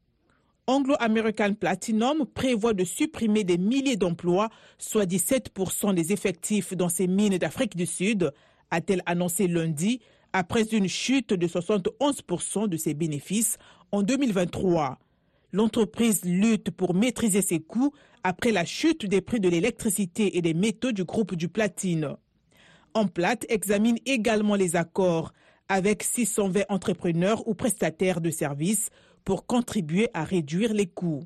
Anglo-American 0.67 1.55
Platinum 1.55 2.25
prévoit 2.27 2.73
de 2.73 2.85
supprimer 2.85 3.45
des 3.45 3.59
milliers 3.59 3.97
d'emplois, 3.97 4.49
soit 4.79 5.05
17% 5.05 5.95
des 5.95 6.13
effectifs 6.13 6.75
dans 6.75 6.89
ses 6.89 7.07
mines 7.07 7.37
d'Afrique 7.37 7.77
du 7.77 7.85
Sud, 7.85 8.33
a-t-elle 8.71 9.03
annoncé 9.05 9.47
lundi, 9.47 10.01
après 10.33 10.63
une 10.73 10.89
chute 10.89 11.35
de 11.35 11.47
71% 11.47 12.67
de 12.67 12.77
ses 12.77 12.95
bénéfices 12.95 13.59
en 13.93 14.03
2023. 14.03 14.99
L'entreprise 15.53 16.25
lutte 16.25 16.71
pour 16.71 16.95
maîtriser 16.95 17.43
ses 17.43 17.61
coûts 17.61 17.93
après 18.25 18.51
la 18.51 18.65
chute 18.65 19.07
des 19.07 19.21
prix 19.21 19.39
de 19.39 19.49
l'électricité 19.49 20.37
et 20.37 20.43
des 20.43 20.55
métaux 20.55 20.93
du 20.93 21.05
groupe 21.05 21.37
du 21.37 21.49
platine. 21.49 22.17
Amplat 22.95 23.39
examine 23.49 23.99
également 24.07 24.55
les 24.55 24.77
accords 24.77 25.33
avec 25.69 26.03
620 26.03 26.63
entrepreneurs 26.69 27.47
ou 27.49 27.55
prestataires 27.55 28.21
de 28.21 28.31
services 28.31 28.91
pour 29.25 29.47
contribuer 29.47 30.09
à 30.15 30.25
réduire 30.25 30.73
les 30.73 30.87
coûts. 30.87 31.25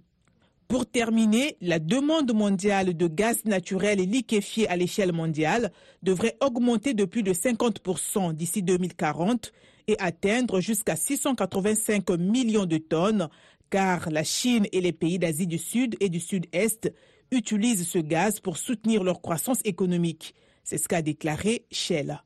Pour 0.69 0.85
terminer, 0.85 1.57
la 1.61 1.79
demande 1.79 2.33
mondiale 2.35 2.95
de 2.95 3.07
gaz 3.07 3.45
naturel 3.45 3.99
liquéfié 3.99 4.69
à 4.69 4.77
l'échelle 4.77 5.13
mondiale 5.13 5.73
devrait 6.03 6.37
augmenter 6.43 6.95
de 6.95 7.05
plus 7.05 7.23
de 7.23 7.33
50% 7.33 8.35
d'ici 8.35 8.63
2040 8.63 9.53
et 9.89 9.97
atteindre 9.99 10.61
jusqu'à 10.61 10.95
685 10.95 12.11
millions 12.19 12.67
de 12.67 12.77
tonnes, 12.77 13.29
car 13.71 14.11
la 14.11 14.25
Chine 14.25 14.67
et 14.73 14.81
les 14.83 14.93
pays 14.93 15.19
d'Asie 15.19 15.47
du 15.47 15.59
Sud 15.59 15.97
et 16.01 16.11
du 16.11 16.21
Sud-Est 16.21 16.93
utilisent 17.31 17.89
ce 17.89 17.99
gaz 17.99 18.41
pour 18.41 18.59
soutenir 18.59 19.05
leur 19.05 19.21
croissance 19.23 19.61
économique. 19.65 20.35
C'est 20.71 20.77
ce 20.77 20.87
qu'a 20.87 21.01
déclaré 21.01 21.65
Shell. 21.71 22.21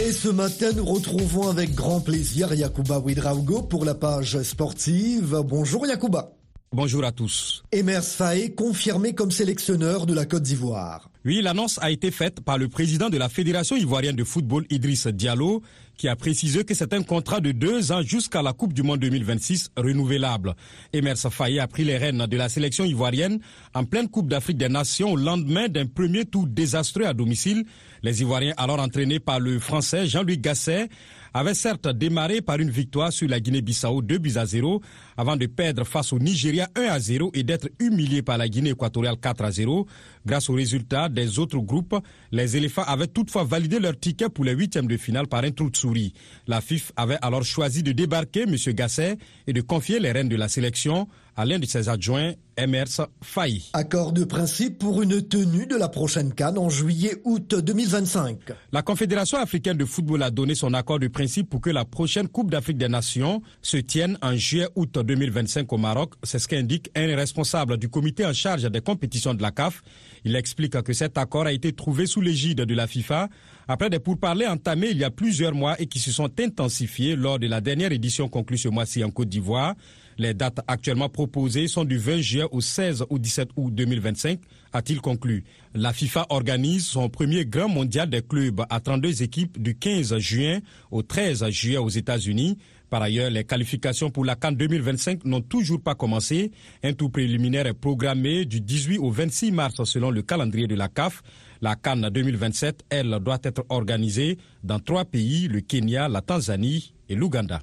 Et 0.00 0.10
ce 0.10 0.28
matin, 0.28 0.72
nous 0.74 0.84
retrouvons 0.84 1.48
avec 1.48 1.72
grand 1.72 2.00
plaisir 2.00 2.52
Yakuba 2.52 2.98
Widraugo 2.98 3.62
pour 3.62 3.84
la 3.84 3.94
page 3.94 4.42
sportive. 4.42 5.40
Bonjour 5.46 5.86
Yakuba. 5.86 6.32
Bonjour 6.72 7.04
à 7.04 7.12
tous. 7.12 7.62
Emers 7.70 8.02
Faé 8.02 8.56
confirmé 8.56 9.14
comme 9.14 9.30
sélectionneur 9.30 10.04
de 10.04 10.14
la 10.14 10.26
Côte 10.26 10.42
d'Ivoire. 10.42 11.07
Oui, 11.24 11.42
l'annonce 11.42 11.80
a 11.82 11.90
été 11.90 12.12
faite 12.12 12.40
par 12.40 12.58
le 12.58 12.68
président 12.68 13.10
de 13.10 13.18
la 13.18 13.28
Fédération 13.28 13.74
ivoirienne 13.74 14.14
de 14.14 14.22
football, 14.22 14.64
Idriss 14.70 15.08
Diallo, 15.08 15.62
qui 15.96 16.06
a 16.06 16.14
précisé 16.14 16.62
que 16.62 16.74
c'est 16.74 16.92
un 16.92 17.02
contrat 17.02 17.40
de 17.40 17.50
deux 17.50 17.90
ans 17.90 18.02
jusqu'à 18.02 18.40
la 18.40 18.52
Coupe 18.52 18.72
du 18.72 18.84
Monde 18.84 19.00
2026 19.00 19.70
renouvelable. 19.76 20.54
Emers 20.92 21.18
Faye 21.18 21.58
a 21.58 21.66
pris 21.66 21.82
les 21.82 21.96
rênes 21.96 22.24
de 22.24 22.36
la 22.36 22.48
sélection 22.48 22.84
ivoirienne 22.84 23.40
en 23.74 23.84
pleine 23.84 24.08
Coupe 24.08 24.28
d'Afrique 24.28 24.58
des 24.58 24.68
Nations 24.68 25.10
au 25.10 25.16
lendemain 25.16 25.66
d'un 25.66 25.86
premier 25.86 26.24
tour 26.24 26.46
désastreux 26.46 27.04
à 27.04 27.14
domicile. 27.14 27.64
Les 28.04 28.20
Ivoiriens, 28.20 28.54
alors 28.56 28.78
entraînés 28.78 29.18
par 29.18 29.40
le 29.40 29.58
Français 29.58 30.06
Jean-Louis 30.06 30.38
Gasset, 30.38 30.88
avaient 31.34 31.54
certes 31.54 31.88
démarré 31.88 32.42
par 32.42 32.60
une 32.60 32.70
victoire 32.70 33.12
sur 33.12 33.28
la 33.28 33.40
Guinée-Bissau 33.40 34.02
2 34.02 34.18
buts 34.18 34.36
à 34.36 34.46
0 34.46 34.80
avant 35.18 35.36
de 35.36 35.46
perdre 35.46 35.84
face 35.84 36.12
au 36.12 36.18
Nigeria 36.20 36.68
1 36.76 36.82
à 36.84 37.00
0 37.00 37.32
et 37.34 37.42
d'être 37.42 37.68
humiliés 37.80 38.22
par 38.22 38.38
la 38.38 38.48
Guinée 38.48 38.70
équatoriale 38.70 39.16
4 39.20 39.44
à 39.44 39.50
0. 39.50 39.86
Grâce 40.24 40.48
aux 40.48 40.54
résultats 40.54 41.08
des 41.08 41.40
autres 41.40 41.58
groupes, 41.58 41.96
les 42.30 42.56
éléphants 42.56 42.84
avaient 42.84 43.08
toutefois 43.08 43.42
validé 43.42 43.80
leur 43.80 43.98
ticket 43.98 44.28
pour 44.28 44.44
les 44.44 44.52
huitièmes 44.52 44.86
de 44.86 44.96
finale 44.96 45.26
par 45.26 45.42
un 45.42 45.50
trou 45.50 45.70
de 45.70 45.76
souris. 45.76 46.14
La 46.46 46.60
FIF 46.60 46.92
avait 46.96 47.18
alors 47.20 47.42
choisi 47.42 47.82
de 47.82 47.90
débarquer 47.90 48.42
M. 48.42 48.54
Gasset 48.74 49.18
et 49.48 49.52
de 49.52 49.60
confier 49.60 49.98
les 49.98 50.12
rênes 50.12 50.28
de 50.28 50.36
la 50.36 50.48
sélection 50.48 51.08
à 51.38 51.44
l'un 51.44 51.60
de 51.60 51.66
ses 51.66 51.88
adjoints, 51.88 52.32
Emers 52.56 53.06
Faye. 53.22 53.70
Accord 53.72 54.10
de 54.10 54.24
principe 54.24 54.76
pour 54.76 55.02
une 55.02 55.22
tenue 55.22 55.66
de 55.66 55.76
la 55.76 55.88
prochaine 55.88 56.34
Cannes 56.34 56.58
en 56.58 56.68
juillet-août 56.68 57.54
2025. 57.54 58.38
La 58.72 58.82
Confédération 58.82 59.38
africaine 59.38 59.76
de 59.76 59.84
football 59.84 60.24
a 60.24 60.32
donné 60.32 60.56
son 60.56 60.74
accord 60.74 60.98
de 60.98 61.06
principe 61.06 61.48
pour 61.48 61.60
que 61.60 61.70
la 61.70 61.84
prochaine 61.84 62.26
Coupe 62.26 62.50
d'Afrique 62.50 62.78
des 62.78 62.88
Nations 62.88 63.40
se 63.62 63.76
tienne 63.76 64.18
en 64.20 64.34
juillet-août 64.34 64.98
2025 65.08 65.72
au 65.72 65.78
Maroc. 65.78 66.14
C'est 66.22 66.38
ce 66.38 66.46
qu'indique 66.46 66.90
un 66.94 67.16
responsable 67.16 67.78
du 67.78 67.88
comité 67.88 68.26
en 68.26 68.32
charge 68.32 68.70
des 68.70 68.80
compétitions 68.80 69.34
de 69.34 69.42
la 69.42 69.50
CAF. 69.50 69.82
Il 70.24 70.36
explique 70.36 70.80
que 70.82 70.92
cet 70.92 71.16
accord 71.16 71.46
a 71.46 71.52
été 71.52 71.72
trouvé 71.72 72.06
sous 72.06 72.20
l'égide 72.20 72.58
de 72.60 72.74
la 72.74 72.86
FIFA 72.86 73.28
après 73.66 73.90
des 73.90 73.98
pourparlers 73.98 74.46
entamés 74.46 74.90
il 74.90 74.98
y 74.98 75.04
a 75.04 75.10
plusieurs 75.10 75.54
mois 75.54 75.80
et 75.80 75.86
qui 75.86 75.98
se 75.98 76.12
sont 76.12 76.30
intensifiés 76.40 77.16
lors 77.16 77.38
de 77.38 77.46
la 77.46 77.60
dernière 77.60 77.92
édition 77.92 78.28
conclue 78.28 78.58
ce 78.58 78.68
mois-ci 78.68 79.02
en 79.02 79.10
Côte 79.10 79.28
d'Ivoire. 79.28 79.74
Les 80.18 80.34
dates 80.34 80.60
actuellement 80.66 81.08
proposées 81.08 81.68
sont 81.68 81.84
du 81.84 81.96
20 81.96 82.20
juillet 82.20 82.44
au 82.50 82.60
16 82.60 83.04
ou 83.08 83.20
17 83.20 83.50
août 83.56 83.72
2025, 83.72 84.40
a-t-il 84.72 85.00
conclu. 85.00 85.44
La 85.74 85.92
FIFA 85.92 86.26
organise 86.30 86.86
son 86.86 87.08
premier 87.08 87.46
grand 87.46 87.68
mondial 87.68 88.10
des 88.10 88.22
clubs 88.22 88.62
à 88.68 88.80
32 88.80 89.22
équipes 89.22 89.62
du 89.62 89.76
15 89.76 90.18
juin 90.18 90.58
au 90.90 91.02
13 91.02 91.48
juillet 91.50 91.78
aux 91.78 91.88
États-Unis. 91.88 92.58
Par 92.90 93.02
ailleurs, 93.02 93.30
les 93.30 93.44
qualifications 93.44 94.10
pour 94.10 94.24
la 94.24 94.34
Cannes 94.34 94.56
2025 94.56 95.24
n'ont 95.24 95.42
toujours 95.42 95.80
pas 95.80 95.94
commencé. 95.94 96.52
Un 96.82 96.94
tour 96.94 97.10
préliminaire 97.10 97.66
est 97.66 97.74
programmé 97.74 98.44
du 98.44 98.60
18 98.60 98.98
au 98.98 99.10
26 99.10 99.52
mars 99.52 99.84
selon 99.84 100.10
le 100.10 100.22
calendrier 100.22 100.66
de 100.66 100.74
la 100.74 100.88
CAF. 100.88 101.22
La 101.60 101.76
Cannes 101.76 102.08
2027, 102.10 102.84
elle, 102.88 103.18
doit 103.20 103.38
être 103.42 103.64
organisée 103.68 104.38
dans 104.64 104.78
trois 104.78 105.04
pays, 105.04 105.48
le 105.48 105.60
Kenya, 105.60 106.08
la 106.08 106.22
Tanzanie 106.22 106.94
et 107.08 107.14
l'Ouganda. 107.14 107.60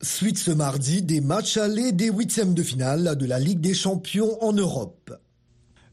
Suite 0.00 0.38
ce 0.38 0.52
mardi 0.52 1.02
des 1.02 1.20
matchs 1.20 1.56
allés 1.56 1.92
des 1.92 2.08
huitièmes 2.08 2.54
de 2.54 2.62
finale 2.62 3.16
de 3.18 3.26
la 3.26 3.40
Ligue 3.40 3.60
des 3.60 3.74
champions 3.74 4.42
en 4.42 4.52
Europe. 4.52 5.12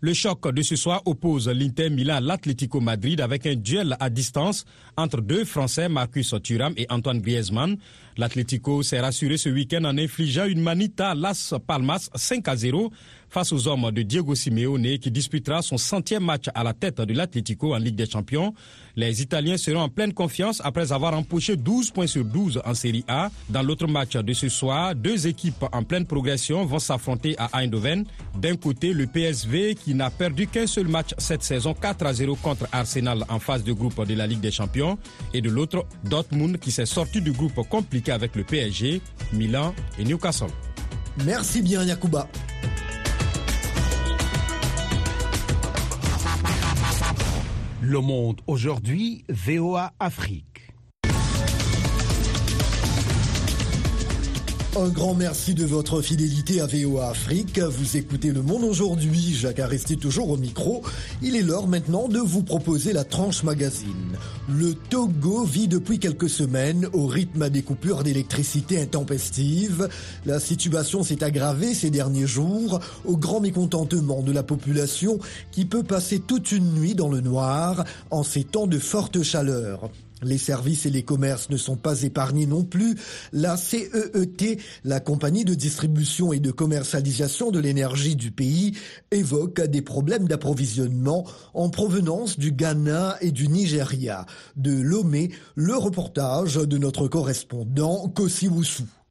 Le 0.06 0.14
choc 0.14 0.54
de 0.54 0.62
ce 0.62 0.76
soir 0.76 1.02
oppose 1.06 1.50
l'Inter 1.50 1.90
Milan 1.90 2.18
à 2.18 2.20
l'Atlético 2.20 2.80
Madrid 2.80 3.20
avec 3.22 3.48
un 3.48 3.56
duel 3.56 3.98
à 4.00 4.12
distance 4.12 4.64
entre 4.98 5.20
deux 5.20 5.44
Français, 5.46 5.90
Marcus 5.90 6.36
Thuram 6.44 6.76
et 6.78 6.86
Antoine 6.92 7.22
Griezmann. 7.22 7.76
L'Atlético 8.16 8.84
s'est 8.84 9.00
rassuré 9.00 9.38
ce 9.38 9.50
week-end 9.50 9.84
en 9.84 9.98
infligeant 9.98 10.46
une 10.46 10.62
manita 10.62 11.10
à 11.10 11.16
Las 11.16 11.56
Palmas 11.66 12.12
5 12.14 12.48
à 12.48 12.56
0 12.56 12.92
face 13.36 13.52
aux 13.52 13.68
hommes 13.68 13.92
de 13.92 14.02
Diego 14.02 14.34
Simeone 14.34 14.98
qui 14.98 15.12
disputera 15.12 15.62
son 15.62 15.78
centième 15.78 16.24
match 16.24 16.46
à 16.56 16.64
la 16.64 16.72
tête 16.72 17.02
de 17.02 17.14
l'Atlético 17.14 17.76
en 17.76 17.78
Ligue 17.78 17.98
des 17.98 18.10
Champions. 18.10 18.54
Les 18.96 19.22
Italiens 19.22 19.58
seront 19.58 19.82
en 19.82 19.90
pleine 19.90 20.14
confiance 20.14 20.62
après 20.64 20.94
avoir 20.94 21.14
empoché 21.18 21.58
12 21.58 21.92
points 21.92 22.08
sur 22.08 22.24
12 22.24 22.62
en 22.64 22.74
Série 22.74 23.04
A. 23.10 23.30
Dans 23.50 23.62
l'autre 23.62 23.88
match 23.88 24.16
de 24.16 24.32
ce 24.32 24.48
soir, 24.48 24.96
deux 24.96 25.28
équipes 25.28 25.66
en 25.74 25.84
pleine 25.84 26.06
progression 26.06 26.64
vont 26.66 26.80
s'affronter 26.80 27.36
à 27.38 27.60
Eindhoven. 27.60 28.06
D'un 28.40 28.56
côté, 28.56 28.94
le 28.94 29.06
PSV 29.06 29.76
qui 29.76 29.96
n'a 29.96 30.10
perdu 30.10 30.48
qu'un 30.48 30.66
seul 30.66 30.88
match 30.88 31.10
cette 31.18 31.44
saison 31.44 31.74
4 31.74 32.06
à 32.06 32.14
0 32.14 32.38
contre 32.38 32.70
Arsenal 32.72 33.26
en 33.28 33.40
phase 33.40 33.66
de 33.66 33.74
groupe 33.74 34.02
de 34.08 34.14
la 34.14 34.28
Ligue 34.28 34.40
des 34.40 34.52
Champions. 34.52 34.98
Et 35.34 35.42
de 35.42 35.50
l'autre, 35.50 35.86
Dortmund 36.06 36.58
qui 36.58 36.72
s'est 36.72 36.86
sorti 36.86 37.20
du 37.20 37.34
groupe 37.34 37.68
compliqué 37.68 38.14
avec 38.14 38.34
le 38.38 38.46
PSG, 38.46 39.02
Milan 39.34 39.76
et 40.00 40.06
Newcastle. 40.06 40.48
Merci 41.26 41.62
bien 41.62 41.84
Yakuba. 41.84 42.30
Le 47.88 48.00
Monde 48.00 48.42
aujourd'hui, 48.48 49.24
VOA 49.30 49.94
Afrique. 50.00 50.65
Un 54.78 54.90
grand 54.90 55.14
merci 55.14 55.54
de 55.54 55.64
votre 55.64 56.02
fidélité 56.02 56.60
à 56.60 56.68
VOA 56.68 57.08
Afrique. 57.08 57.60
Vous 57.60 57.96
écoutez 57.96 58.34
Le 58.34 58.42
Monde 58.42 58.66
aujourd'hui. 58.66 59.34
Jacques 59.34 59.62
a 59.62 59.68
resté 59.68 59.96
toujours 59.96 60.30
au 60.30 60.36
micro. 60.36 60.84
Il 61.22 61.38
est 61.38 61.42
l'heure 61.42 61.68
maintenant 61.68 62.10
de 62.10 62.20
vous 62.20 62.44
proposer 62.44 62.92
la 62.92 63.06
tranche 63.06 63.44
magazine. 63.44 64.18
Le 64.50 64.74
Togo 64.74 65.46
vit 65.46 65.70
depuis 65.70 65.98
quelques 65.98 66.30
semaines 66.30 66.90
au 66.92 67.08
rythme 67.08 67.50
des 67.50 67.62
coupures 67.62 68.04
d'électricité 68.04 68.82
intempestives. 68.82 69.88
La 70.26 70.42
situation 70.42 71.04
s'est 71.04 71.24
aggravée 71.24 71.74
ces 71.74 71.90
derniers 71.90 72.28
jours 72.28 72.82
au 73.06 73.16
grand 73.16 73.40
mécontentement 73.40 74.24
de 74.24 74.34
la 74.34 74.44
population 74.44 75.20
qui 75.52 75.64
peut 75.64 75.84
passer 75.84 76.20
toute 76.20 76.52
une 76.52 76.74
nuit 76.74 76.96
dans 76.96 77.10
le 77.10 77.22
noir 77.22 77.86
en 78.12 78.24
ces 78.24 78.44
temps 78.44 78.68
de 78.68 78.80
forte 78.80 79.24
chaleur. 79.24 79.90
Les 80.24 80.38
services 80.38 80.86
et 80.86 80.90
les 80.90 81.04
commerces 81.04 81.50
ne 81.50 81.58
sont 81.58 81.76
pas 81.76 82.04
épargnés 82.04 82.46
non 82.46 82.64
plus. 82.64 82.96
La 83.34 83.58
CEET, 83.58 84.60
la 84.84 85.00
compagnie 85.00 85.46
de 85.46 85.54
distribution 85.54 86.32
et 86.32 86.40
de 86.40 86.52
commercialisation 86.52 87.52
de 87.52 87.60
l'énergie 87.60 88.16
du 88.16 88.32
pays, 88.32 88.78
évoque 89.12 89.62
des 89.62 89.82
problèmes 89.82 90.28
d'approvisionnement 90.28 91.26
en 91.54 91.70
provenance 91.70 92.40
du 92.40 92.52
Ghana 92.52 93.18
et 93.22 93.32
du 93.32 93.48
Nigeria. 93.48 94.26
De 94.56 94.72
Lomé, 94.72 95.32
le 95.56 95.76
reportage 95.76 96.56
de 96.56 96.78
notre 96.78 97.08
correspondant 97.08 98.08
Kossi 98.08 98.48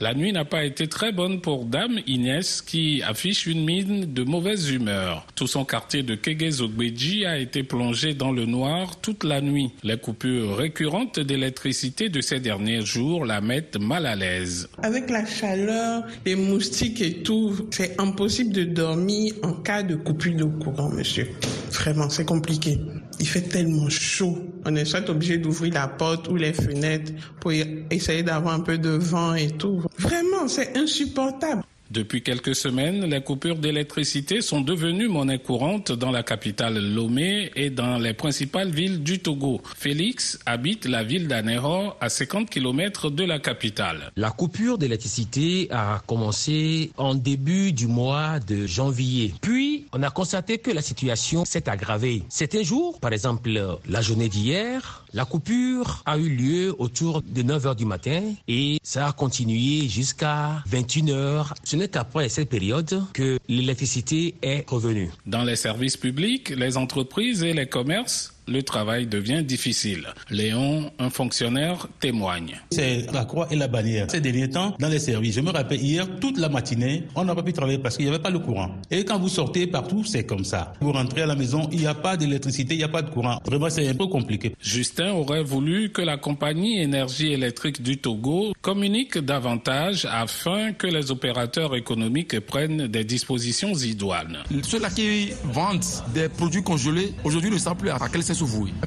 la 0.05 0.13
nuit 0.13 0.33
n'a 0.35 0.45
pas 0.45 0.67
été 0.67 0.87
très 0.87 1.13
bonne 1.13 1.41
pour 1.41 1.65
Dame 1.65 1.99
Inès 2.07 2.61
qui 2.61 3.01
affiche 3.03 3.47
une 3.47 3.65
mine 3.65 4.13
de 4.13 4.23
mauvaise 4.23 4.69
humeur. 4.69 5.27
Tout 5.35 5.47
son 5.47 5.65
quartier 5.65 6.03
de 6.03 6.15
Kegezogbeji 6.15 7.25
a 7.25 7.39
été 7.39 7.63
plongé 7.63 8.13
dans 8.13 8.31
le 8.31 8.45
noir 8.45 9.01
toute 9.01 9.25
la 9.25 9.41
nuit. 9.41 9.71
Les 9.83 9.97
coupures 9.97 10.59
récurrentes 10.59 11.21
d'électricité 11.21 12.11
de 12.11 12.21
ces 12.21 12.39
derniers 12.39 12.85
jours 12.85 13.25
la 13.25 13.41
mettent 13.41 13.81
mal 13.81 14.05
à 14.05 14.15
l'aise. 14.15 14.69
Avec 14.83 15.09
la 15.09 15.25
chaleur, 15.25 16.05
les 16.27 16.37
moustiques 16.37 17.01
et 17.01 17.23
tout, 17.23 17.67
c'est 17.71 17.99
impossible 17.99 18.53
de 18.53 18.65
dormir 18.65 19.33
en 19.43 19.55
cas 19.55 19.83
de 19.83 19.95
coupure 19.95 20.37
de 20.37 20.45
courant, 20.45 20.91
monsieur. 20.91 21.31
Vraiment, 21.71 22.11
c'est 22.11 22.27
compliqué. 22.27 22.79
Il 23.25 23.29
fait 23.29 23.41
tellement 23.41 23.89
chaud. 23.89 24.37
On 24.67 24.77
est 24.77 24.85
soit 24.85 25.09
obligé 25.09 25.39
d'ouvrir 25.39 25.73
la 25.73 25.89
porte 25.89 26.29
ou 26.29 26.37
les 26.37 26.53
fenêtres 26.53 27.11
pour 27.41 27.53
essayer 27.91 28.23
d'avoir 28.23 28.53
un 28.53 28.61
peu 28.61 28.77
de 28.77 28.91
vent 28.91 29.33
et 29.33 29.49
tout. 29.49 29.81
Vraiment, 29.97 30.47
c'est 30.47 30.77
insupportable. 30.77 31.63
Depuis 31.95 32.25
quelques 32.25 32.57
semaines, 32.57 33.05
les 33.05 33.21
coupures 33.21 33.55
d'électricité 33.55 34.43
sont 34.43 34.61
devenues 34.61 35.07
monnaie 35.07 35.39
courante 35.39 35.93
dans 35.93 36.11
la 36.11 36.25
capitale 36.25 36.77
Lomé 36.93 37.53
et 37.55 37.71
dans 37.71 37.99
les 37.99 38.15
principales 38.15 38.71
villes 38.71 39.05
du 39.05 39.21
Togo. 39.21 39.61
Félix 39.77 40.41
habite 40.45 40.87
la 40.87 41.05
ville 41.05 41.29
d'Anéro 41.29 41.93
à 42.01 42.09
50 42.09 42.51
km 42.51 43.11
de 43.11 43.23
la 43.23 43.39
capitale. 43.39 44.11
La 44.17 44.33
coupure 44.33 44.77
d'électricité 44.77 45.69
a 45.71 46.03
commencé 46.05 46.91
en 46.97 47.15
début 47.15 47.71
du 47.71 47.87
mois 47.87 48.41
de 48.41 48.67
janvier. 48.67 49.33
Puis, 49.41 49.87
on 49.93 50.03
a 50.03 50.11
constaté 50.11 50.59
que 50.59 50.73
la 50.73 50.83
situation 50.83 51.45
s'est 51.45 51.69
aggravée. 51.69 52.25
C'était 52.29 52.59
un 52.59 52.65
jour, 52.65 52.99
par 52.99 53.13
exemple 53.13 53.51
la 53.89 54.01
journée 54.01 54.29
d'hier, 54.29 55.05
la 55.15 55.25
coupure 55.25 56.03
a 56.07 56.19
eu 56.19 56.29
lieu 56.29 56.75
autour 56.77 57.23
de 57.23 57.43
9 57.43 57.67
h 57.67 57.77
du 57.77 57.85
matin 57.85 58.21
et 58.49 58.81
ça 58.83 59.07
a 59.07 59.13
continué 59.13 59.87
jusqu'à 59.89 60.61
21 60.67 61.05
h 61.05 61.53
ce 61.63 61.77
n'est 61.85 61.89
qu'après 61.89 62.29
cette 62.29 62.49
période 62.49 63.03
que 63.13 63.39
l'électricité 63.49 64.35
est 64.43 64.69
revenue. 64.69 65.11
Dans 65.27 65.45
les 65.45 65.57
services 65.57 65.97
publics, 65.97 66.51
les 66.51 66.77
entreprises 66.77 67.43
et 67.43 67.53
les 67.53 67.67
commerces, 67.67 68.34
le 68.47 68.63
travail 68.63 69.07
devient 69.07 69.43
difficile. 69.43 70.07
Léon, 70.31 70.91
un 70.99 71.11
fonctionnaire, 71.11 71.87
témoigne. 72.01 72.61
C'est 72.71 73.11
la 73.13 73.25
croix 73.25 73.49
et 73.51 73.57
la 73.57 73.69
bannière. 73.69 74.07
Ces 74.11 74.21
derniers 74.21 74.51
temps, 74.51 74.75
dans 74.79 74.89
les 74.89 74.99
services, 74.99 75.37
je 75.37 75.41
me 75.41 75.51
rappelle 75.51 75.81
hier, 75.81 76.07
toute 76.21 76.39
la 76.39 76.49
matinée, 76.49 77.05
on 77.15 77.25
n'a 77.25 77.35
pas 77.35 77.43
pu 77.43 77.53
travailler 77.53 77.79
parce 77.79 77.97
qu'il 77.97 78.07
n'y 78.07 78.13
avait 78.13 78.23
pas 78.23 78.31
le 78.31 78.39
courant. 78.39 78.71
Et 78.91 79.05
quand 79.05 79.19
vous 79.19 79.29
sortez 79.29 79.67
partout, 79.67 80.05
c'est 80.05 80.25
comme 80.25 80.45
ça. 80.45 80.73
Vous 80.81 80.93
rentrez 80.93 81.23
à 81.23 81.27
la 81.27 81.37
maison, 81.37 81.69
il 81.73 81.81
n'y 81.81 81.87
a 81.87 81.95
pas 81.95 82.17
d'électricité, 82.17 82.75
il 82.75 82.79
n'y 82.79 82.85
a 82.85 82.89
pas 82.89 83.03
de 83.03 83.11
courant. 83.11 83.41
Vraiment, 83.45 83.71
c'est 83.71 83.87
un 83.89 83.95
peu 83.95 84.07
compliqué. 84.07 84.55
Justin 84.61 85.13
aurait 85.13 85.43
voulu 85.43 85.91
que 85.91 86.03
la 86.03 86.17
compagnie 86.17 86.81
énergie 86.81 87.33
électrique 87.33 87.83
du 87.83 87.99
Togo 87.99 88.53
communique 88.61 89.19
davantage 89.19 90.07
afin 90.11 90.73
que 90.73 90.87
les 90.87 91.11
opérateurs 91.11 91.75
économiques 91.75 92.41
prennent 92.41 92.87
des 92.89 93.05
dispositions 93.05 93.75
idoines. 93.75 94.39
Ceux-là 94.63 94.91
qui 94.91 95.31
vendent 95.45 95.85
des 96.15 96.29
produits 96.29 96.63
congelés, 96.63 97.13
aujourd'hui 97.25 97.51
ne 97.51 97.59
savent 97.59 97.77
plus 97.77 97.91
à 97.91 97.99
quel 98.13 98.23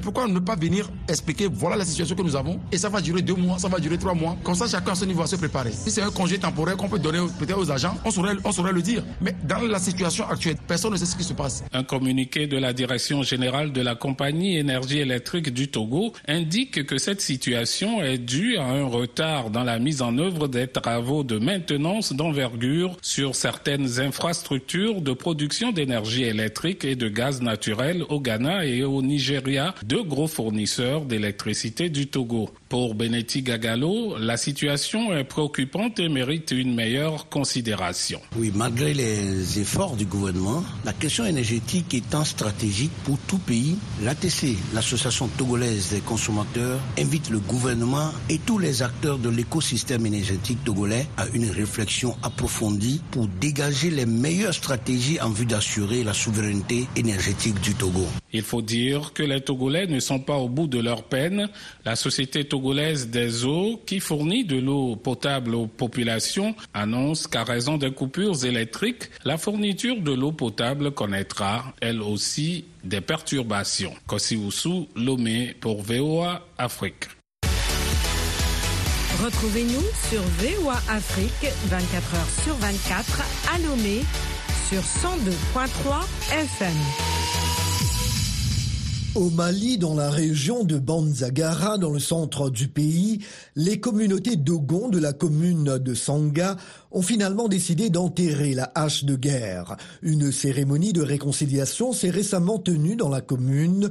pourquoi 0.02 0.26
ne 0.28 0.38
pas 0.38 0.56
venir 0.56 0.90
expliquer 1.08 1.48
voilà 1.52 1.76
la 1.76 1.84
situation 1.84 2.14
que 2.16 2.22
nous 2.22 2.36
avons 2.36 2.60
et 2.72 2.78
ça 2.78 2.88
va 2.88 3.00
durer 3.00 3.22
deux 3.22 3.34
mois, 3.34 3.58
ça 3.58 3.68
va 3.68 3.78
durer 3.78 3.98
trois 3.98 4.14
mois. 4.14 4.36
Comme 4.42 4.54
ça, 4.54 4.66
chacun 4.66 4.92
à 4.92 4.94
son 4.94 5.06
niveau 5.06 5.20
va 5.20 5.26
se 5.26 5.36
préparer. 5.36 5.72
Si 5.72 5.90
c'est 5.90 6.02
un 6.02 6.10
congé 6.10 6.38
temporaire 6.38 6.76
qu'on 6.76 6.88
peut 6.88 6.98
donner 6.98 7.18
peut-être 7.38 7.58
aux 7.58 7.70
agents, 7.70 7.94
on 8.04 8.10
saurait, 8.10 8.34
on 8.44 8.52
saurait 8.52 8.72
le 8.72 8.82
dire. 8.82 9.02
Mais 9.20 9.34
dans 9.44 9.60
la 9.60 9.78
situation 9.78 10.26
actuelle, 10.28 10.56
personne 10.66 10.92
ne 10.92 10.96
sait 10.96 11.06
ce 11.06 11.16
qui 11.16 11.24
se 11.24 11.32
passe. 11.32 11.64
Un 11.72 11.84
communiqué 11.84 12.46
de 12.46 12.56
la 12.56 12.72
direction 12.72 13.22
générale 13.22 13.72
de 13.72 13.80
la 13.80 13.94
compagnie 13.94 14.56
énergie 14.56 14.98
électrique 14.98 15.52
du 15.52 15.68
Togo 15.68 16.12
indique 16.26 16.84
que 16.86 16.98
cette 16.98 17.20
situation 17.20 18.02
est 18.02 18.18
due 18.18 18.56
à 18.56 18.64
un 18.64 18.84
retard 18.84 19.50
dans 19.50 19.64
la 19.64 19.78
mise 19.78 20.02
en 20.02 20.16
œuvre 20.18 20.48
des 20.48 20.66
travaux 20.66 21.24
de 21.24 21.38
maintenance 21.38 22.12
d'envergure 22.12 22.96
sur 23.02 23.34
certaines 23.34 24.00
infrastructures 24.00 25.00
de 25.00 25.12
production 25.12 25.72
d'énergie 25.72 26.24
électrique 26.24 26.84
et 26.84 26.96
de 26.96 27.08
gaz 27.08 27.42
naturel 27.42 28.04
au 28.08 28.20
Ghana 28.20 28.64
et 28.66 28.82
au 28.82 29.02
Niger 29.02 29.37
deux 29.84 30.02
gros 30.02 30.26
fournisseurs 30.26 31.04
d'électricité 31.04 31.88
du 31.88 32.06
Togo. 32.08 32.50
Pour 32.68 32.94
Benetti 32.94 33.40
Gagalo, 33.40 34.18
la 34.18 34.36
situation 34.36 35.16
est 35.16 35.24
préoccupante 35.24 35.98
et 36.00 36.10
mérite 36.10 36.50
une 36.50 36.74
meilleure 36.74 37.30
considération. 37.30 38.20
Oui, 38.36 38.52
malgré 38.54 38.92
les 38.92 39.58
efforts 39.58 39.96
du 39.96 40.04
gouvernement, 40.04 40.62
la 40.84 40.92
question 40.92 41.24
énergétique 41.24 41.94
étant 41.94 42.24
stratégique 42.24 42.90
pour 43.04 43.16
tout 43.20 43.38
pays, 43.38 43.78
l'ATC, 44.02 44.54
l'Association 44.74 45.28
togolaise 45.28 45.92
des 45.92 46.00
consommateurs, 46.00 46.78
invite 46.98 47.30
le 47.30 47.38
gouvernement 47.38 48.10
et 48.28 48.36
tous 48.36 48.58
les 48.58 48.82
acteurs 48.82 49.16
de 49.16 49.30
l'écosystème 49.30 50.04
énergétique 50.04 50.62
togolais 50.62 51.06
à 51.16 51.24
une 51.32 51.48
réflexion 51.50 52.18
approfondie 52.22 53.00
pour 53.12 53.28
dégager 53.40 53.88
les 53.88 54.04
meilleures 54.04 54.52
stratégies 54.52 55.18
en 55.22 55.30
vue 55.30 55.46
d'assurer 55.46 56.04
la 56.04 56.12
souveraineté 56.12 56.86
énergétique 56.96 57.58
du 57.62 57.72
Togo. 57.74 58.04
Il 58.34 58.42
faut 58.42 58.60
dire 58.60 59.14
que 59.14 59.22
les 59.22 59.40
Togolais 59.40 59.86
ne 59.86 60.00
sont 60.00 60.18
pas 60.20 60.36
au 60.36 60.50
bout 60.50 60.66
de 60.66 60.78
leur 60.78 61.04
peine. 61.04 61.48
La 61.86 61.96
société 61.96 62.44
togolaise 62.44 62.57
des 63.08 63.44
eaux, 63.44 63.80
qui 63.86 64.00
fournit 64.00 64.44
de 64.44 64.56
l'eau 64.58 64.96
potable 64.96 65.54
aux 65.54 65.66
populations, 65.66 66.54
annonce 66.74 67.26
qu'à 67.26 67.44
raison 67.44 67.76
des 67.76 67.90
coupures 67.92 68.44
électriques, 68.44 69.10
la 69.24 69.38
fourniture 69.38 70.00
de 70.00 70.12
l'eau 70.12 70.32
potable 70.32 70.90
connaîtra, 70.92 71.72
elle 71.80 72.02
aussi, 72.02 72.64
des 72.84 73.00
perturbations. 73.00 73.94
Kosiwusu, 74.06 74.88
Lomé 74.96 75.54
pour 75.60 75.82
VOA 75.82 76.42
Afrique. 76.58 77.08
Retrouvez-nous 79.24 79.82
sur 80.08 80.22
VOA 80.22 80.76
Afrique 80.90 81.52
24 81.66 82.14
h 82.14 82.44
sur 82.44 82.54
24 82.54 83.22
à 83.54 83.58
Lomé 83.58 84.02
sur 84.68 84.80
102.3 84.82 86.04
FM. 86.30 87.47
Au 89.18 89.30
Mali, 89.30 89.78
dans 89.78 89.96
la 89.96 90.10
région 90.10 90.62
de 90.62 90.78
Banzagara, 90.78 91.76
dans 91.76 91.90
le 91.90 91.98
centre 91.98 92.50
du 92.50 92.68
pays, 92.68 93.18
les 93.56 93.80
communautés 93.80 94.36
Dogon 94.36 94.88
de 94.88 95.00
la 95.00 95.12
commune 95.12 95.76
de 95.76 95.94
Sanga 95.94 96.56
ont 96.92 97.02
finalement 97.02 97.48
décidé 97.48 97.90
d'enterrer 97.90 98.54
la 98.54 98.70
hache 98.76 99.04
de 99.04 99.16
guerre. 99.16 99.76
Une 100.02 100.30
cérémonie 100.30 100.92
de 100.92 101.02
réconciliation 101.02 101.92
s'est 101.92 102.10
récemment 102.10 102.60
tenue 102.60 102.94
dans 102.94 103.08
la 103.08 103.20
commune. 103.20 103.90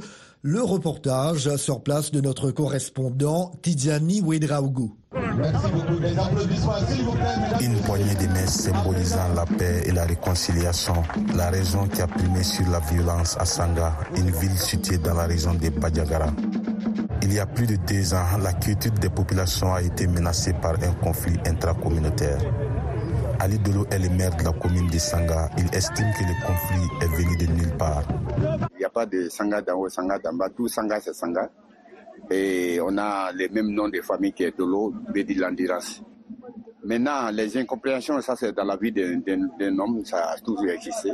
Le 0.49 0.63
reportage 0.63 1.53
sur 1.57 1.83
place 1.83 2.09
de 2.11 2.21
notre 2.21 2.51
correspondant 2.51 3.51
Tidjani 3.61 4.21
Ouedraougou. 4.21 4.95
Une 7.59 7.75
poignée 7.81 8.15
de 8.15 8.27
mains 8.27 8.47
symbolisant 8.47 9.27
la 9.35 9.45
paix 9.45 9.83
et 9.85 9.91
la 9.91 10.05
réconciliation, 10.05 11.03
la 11.35 11.49
raison 11.49 11.85
qui 11.89 12.01
a 12.01 12.07
primé 12.07 12.43
sur 12.43 12.65
la 12.69 12.79
violence 12.79 13.35
à 13.37 13.43
Sanga, 13.43 13.97
une 14.15 14.31
ville 14.31 14.57
située 14.57 14.99
dans 14.99 15.15
la 15.15 15.25
région 15.25 15.53
de 15.53 15.67
Badiagara. 15.67 16.29
Il 17.23 17.33
y 17.33 17.39
a 17.39 17.45
plus 17.45 17.67
de 17.67 17.75
deux 17.85 18.13
ans, 18.13 18.37
la 18.41 18.53
quiétude 18.53 18.99
des 18.99 19.09
populations 19.09 19.73
a 19.73 19.81
été 19.81 20.07
menacée 20.07 20.53
par 20.53 20.75
un 20.81 20.93
conflit 21.03 21.35
intracommunautaire. 21.45 22.39
Ali 23.39 23.59
Dolo 23.59 23.85
est 23.91 23.99
le 23.99 24.09
maire 24.09 24.35
de 24.35 24.43
la 24.43 24.51
commune 24.51 24.87
de 24.87 24.97
Sanga. 24.97 25.49
Il 25.57 25.65
estime 25.75 26.11
que 26.17 26.23
le 26.23 26.45
conflit 26.45 26.87
est 27.01 27.15
venu 27.15 27.37
de 27.37 27.45
nulle 27.53 27.77
part. 27.77 28.03
Il 28.73 28.79
n'y 28.79 28.85
a 28.85 28.89
pas 28.89 29.05
de 29.05 29.29
Sanga 29.29 29.61
d'en 29.61 29.75
haut, 29.75 29.89
Sanga 29.89 30.17
d'en 30.17 30.33
bas. 30.33 30.49
Tout 30.49 30.67
Sanga, 30.67 30.99
c'est 30.99 31.13
Sanga. 31.13 31.49
Et 32.31 32.79
on 32.81 32.97
a 32.97 33.31
les 33.31 33.49
mêmes 33.49 33.69
noms 33.69 33.89
de 33.89 34.01
famille 34.01 34.33
qui 34.33 34.43
est 34.43 34.57
Dolo, 34.57 34.93
Bedi 35.13 35.35
Landiras. 35.35 36.01
Maintenant, 36.83 37.29
les 37.31 37.57
incompréhensions, 37.57 38.21
ça 38.21 38.35
c'est 38.35 38.53
dans 38.53 38.63
la 38.63 38.77
vie 38.77 38.91
d'un 38.91 39.79
homme, 39.79 40.05
ça 40.05 40.31
a 40.31 40.37
toujours 40.37 40.69
existé. 40.69 41.11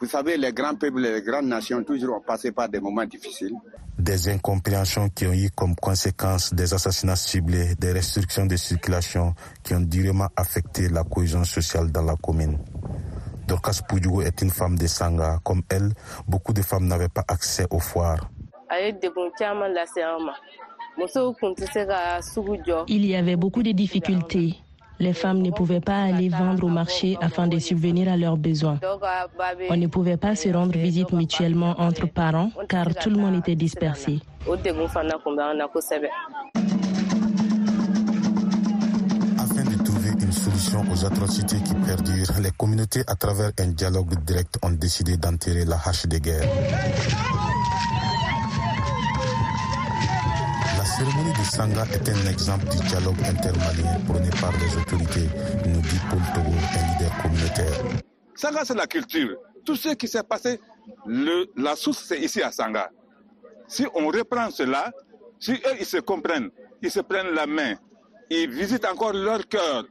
Vous 0.00 0.06
savez, 0.06 0.38
les 0.38 0.52
grands 0.52 0.74
peuples, 0.74 1.00
les 1.00 1.20
grandes 1.20 1.46
nations, 1.46 1.82
toujours 1.84 2.16
ont 2.16 2.20
passé 2.20 2.52
par 2.52 2.68
des 2.68 2.80
moments 2.80 3.04
difficiles. 3.04 3.54
Des 3.98 4.28
incompréhensions 4.30 5.10
qui 5.10 5.26
ont 5.26 5.32
eu 5.32 5.50
comme 5.50 5.76
conséquence 5.76 6.54
des 6.54 6.72
assassinats 6.72 7.16
ciblés, 7.16 7.74
des 7.78 7.92
restrictions 7.92 8.46
de 8.46 8.56
circulation 8.56 9.34
qui 9.62 9.74
ont 9.74 9.80
durement 9.80 10.28
affecté 10.36 10.88
la 10.88 11.04
cohésion 11.04 11.44
sociale 11.44 11.92
dans 11.92 12.02
la 12.02 12.16
commune. 12.16 12.58
Dorcas 13.46 13.82
Poudjougo 13.86 14.22
est 14.22 14.40
une 14.40 14.50
femme 14.50 14.78
de 14.78 14.86
Sanga. 14.86 15.38
Comme 15.44 15.62
elle, 15.68 15.92
beaucoup 16.26 16.54
de 16.54 16.62
femmes 16.62 16.86
n'avaient 16.86 17.08
pas 17.08 17.24
accès 17.28 17.66
aux 17.70 17.80
foires. 17.80 18.30
Il 22.88 23.06
y 23.06 23.16
avait 23.16 23.36
beaucoup 23.36 23.62
de 23.62 23.72
difficultés. 23.72 24.56
Les 24.98 25.14
femmes 25.14 25.40
ne 25.40 25.50
pouvaient 25.50 25.80
pas 25.80 26.02
aller 26.02 26.28
vendre 26.28 26.64
au 26.64 26.68
marché 26.68 27.16
afin 27.22 27.46
de 27.46 27.58
subvenir 27.58 28.12
à 28.12 28.18
leurs 28.18 28.36
besoins. 28.36 28.78
On 29.70 29.76
ne 29.76 29.86
pouvait 29.86 30.18
pas 30.18 30.36
se 30.36 30.50
rendre 30.50 30.76
visite 30.76 31.10
mutuellement 31.12 31.74
entre 31.78 32.06
parents 32.06 32.50
car 32.68 32.94
tout 32.94 33.08
le 33.08 33.16
monde 33.16 33.36
était 33.36 33.54
dispersé. 33.54 34.20
Afin 39.38 39.64
de 39.64 39.82
trouver 39.82 40.10
une 40.20 40.32
solution 40.32 40.84
aux 40.92 41.04
atrocités 41.06 41.56
qui 41.64 41.74
perdurent, 41.76 42.38
les 42.42 42.50
communautés 42.50 43.02
à 43.06 43.14
travers 43.14 43.52
un 43.58 43.68
dialogue 43.68 44.22
direct 44.22 44.58
ont 44.62 44.70
décidé 44.70 45.16
d'enterrer 45.16 45.64
la 45.64 45.76
hache 45.82 46.06
de 46.06 46.18
guerre. 46.18 46.46
De 51.40 51.44
Sanga 51.44 51.84
est 51.92 52.08
un 52.08 52.30
exemple 52.30 52.66
du 52.68 52.76
dialogue 52.88 53.16
intermalien 53.24 53.98
prôné 54.06 54.28
par 54.40 54.52
les 54.52 54.76
autorités, 54.76 55.28
nous 55.66 55.80
dit 55.80 56.00
Paul 56.10 56.20
Togo, 56.34 56.50
un 56.50 56.92
leader 56.92 57.22
communautaire. 57.22 58.02
Sanga, 58.34 58.64
c'est 58.64 58.74
la 58.74 58.86
culture. 58.86 59.36
Tout 59.64 59.74
ce 59.76 59.90
qui 59.90 60.06
s'est 60.06 60.22
passé, 60.22 60.60
la 61.56 61.76
source, 61.76 62.04
c'est 62.06 62.20
ici 62.20 62.42
à 62.42 62.50
Sanga. 62.50 62.90
Si 63.66 63.86
on 63.94 64.08
reprend 64.08 64.50
cela, 64.50 64.90
si 65.38 65.52
eux, 65.52 65.76
ils 65.78 65.86
se 65.86 65.98
comprennent, 65.98 66.50
ils 66.82 66.90
se 66.90 67.00
prennent 67.00 67.34
la 67.34 67.46
main, 67.46 67.74
ils 68.28 68.50
visitent 68.50 68.86
encore 68.86 69.12
leur 69.14 69.46
cœur 69.48 69.84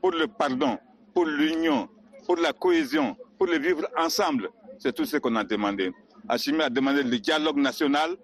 pour 0.00 0.12
le 0.12 0.26
pardon, 0.26 0.78
pour 1.12 1.26
l'union, 1.26 1.88
pour 2.26 2.36
la 2.36 2.52
cohésion, 2.52 3.16
pour 3.36 3.46
le 3.46 3.58
vivre 3.58 3.86
ensemble, 3.98 4.48
c'est 4.78 4.94
tout 4.94 5.04
ce 5.04 5.18
qu'on 5.18 5.36
a 5.36 5.44
demandé. 5.44 5.92
Hachimi 6.28 6.62
a 6.62 6.70
demandé 6.70 7.02
le 7.02 7.18
dialogue 7.18 7.58
national, 7.58 8.16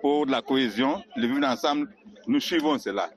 pour 0.00 0.26
la 0.26 0.42
cohésion, 0.42 1.02
le 1.16 1.26
vivre 1.26 1.46
ensemble, 1.46 1.88
nous 2.28 2.40
suivons 2.40 2.78
cela. 2.78 3.10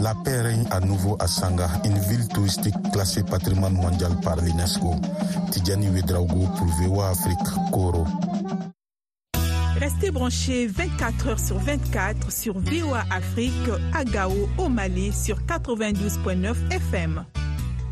La 0.00 0.14
paix 0.24 0.40
règne 0.40 0.66
à 0.70 0.80
nouveau 0.80 1.16
à 1.18 1.26
Sanga, 1.26 1.68
une 1.84 1.98
ville 1.98 2.28
touristique 2.28 2.74
classée 2.92 3.24
patrimoine 3.24 3.74
mondial 3.74 4.12
par 4.22 4.36
l'UNESCO. 4.36 4.94
Tidjani 5.50 5.88
Wedraogo 5.88 6.46
pour 6.56 6.66
VOA 6.66 7.10
Afrique, 7.10 7.70
Koro. 7.72 8.04
Restez 9.80 10.10
branchés 10.10 10.66
24 10.66 11.28
heures 11.28 11.40
sur 11.40 11.58
24 11.58 12.30
sur 12.32 12.58
VOA 12.58 13.04
Afrique 13.10 13.52
à 13.92 14.04
Gao, 14.04 14.32
au 14.58 14.68
Mali, 14.68 15.12
sur 15.12 15.38
92.9 15.40 16.54
FM. 16.70 17.24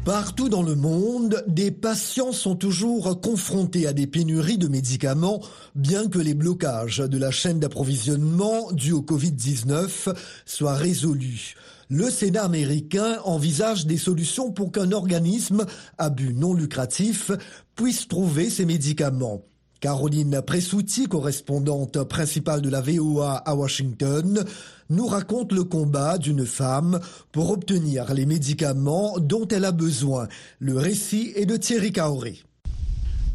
Partout 0.05 0.51
dans 0.51 0.63
le 0.63 0.75
monde, 0.75 1.43
des 1.49 1.71
patients 1.71 2.33
sont 2.33 2.57
toujours 2.57 3.23
confrontés 3.23 3.87
à 3.87 3.95
des 3.95 4.07
pénuries 4.07 4.59
de 4.59 4.69
médicaments, 4.69 5.41
bien 5.75 6.09
que 6.09 6.19
les 6.19 6.35
blocages 6.35 6.99
de 6.99 7.17
la 7.17 7.31
chaîne 7.31 7.59
d'approvisionnement 7.59 8.71
due 8.73 8.93
au 8.93 9.01
Covid-19 9.01 10.15
soient 10.45 10.75
résolus. 10.75 11.55
Le 11.89 12.11
Sénat 12.11 12.45
américain 12.45 13.19
envisage 13.25 13.87
des 13.87 13.97
solutions 13.97 14.53
pour 14.53 14.73
qu'un 14.73 14.93
organisme 14.93 15.65
à 15.97 16.11
but 16.11 16.35
non 16.35 16.53
lucratif 16.53 17.31
puisse 17.75 18.07
trouver 18.07 18.51
ces 18.51 18.67
médicaments. 18.67 19.43
Caroline 19.85 20.41
Pressouti, 20.41 21.09
correspondante 21.09 22.05
principale 22.05 22.63
de 22.63 22.71
la 22.71 22.81
VOA 22.81 23.37
à 23.45 23.55
Washington, 23.55 24.43
nous 24.89 25.07
raconte 25.07 25.53
le 25.53 25.65
combat 25.65 26.17
d'une 26.17 26.47
femme 26.47 26.99
pour 27.33 27.51
obtenir 27.51 28.15
les 28.15 28.25
médicaments 28.25 29.19
dont 29.19 29.47
elle 29.49 29.67
a 29.67 29.73
besoin. 29.73 30.27
Le 30.59 30.79
récit 30.79 31.35
est 31.37 31.45
de 31.45 31.59
Thierry 31.59 31.93
Kaoré. 31.93 32.39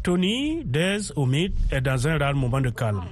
Tony 0.02 0.64
Dez 0.64 1.12
Omid 1.14 1.52
est 1.70 1.82
dans 1.82 2.08
un 2.08 2.18
rare 2.18 2.34
moment 2.34 2.60
de 2.60 2.70
calme. 2.70 3.04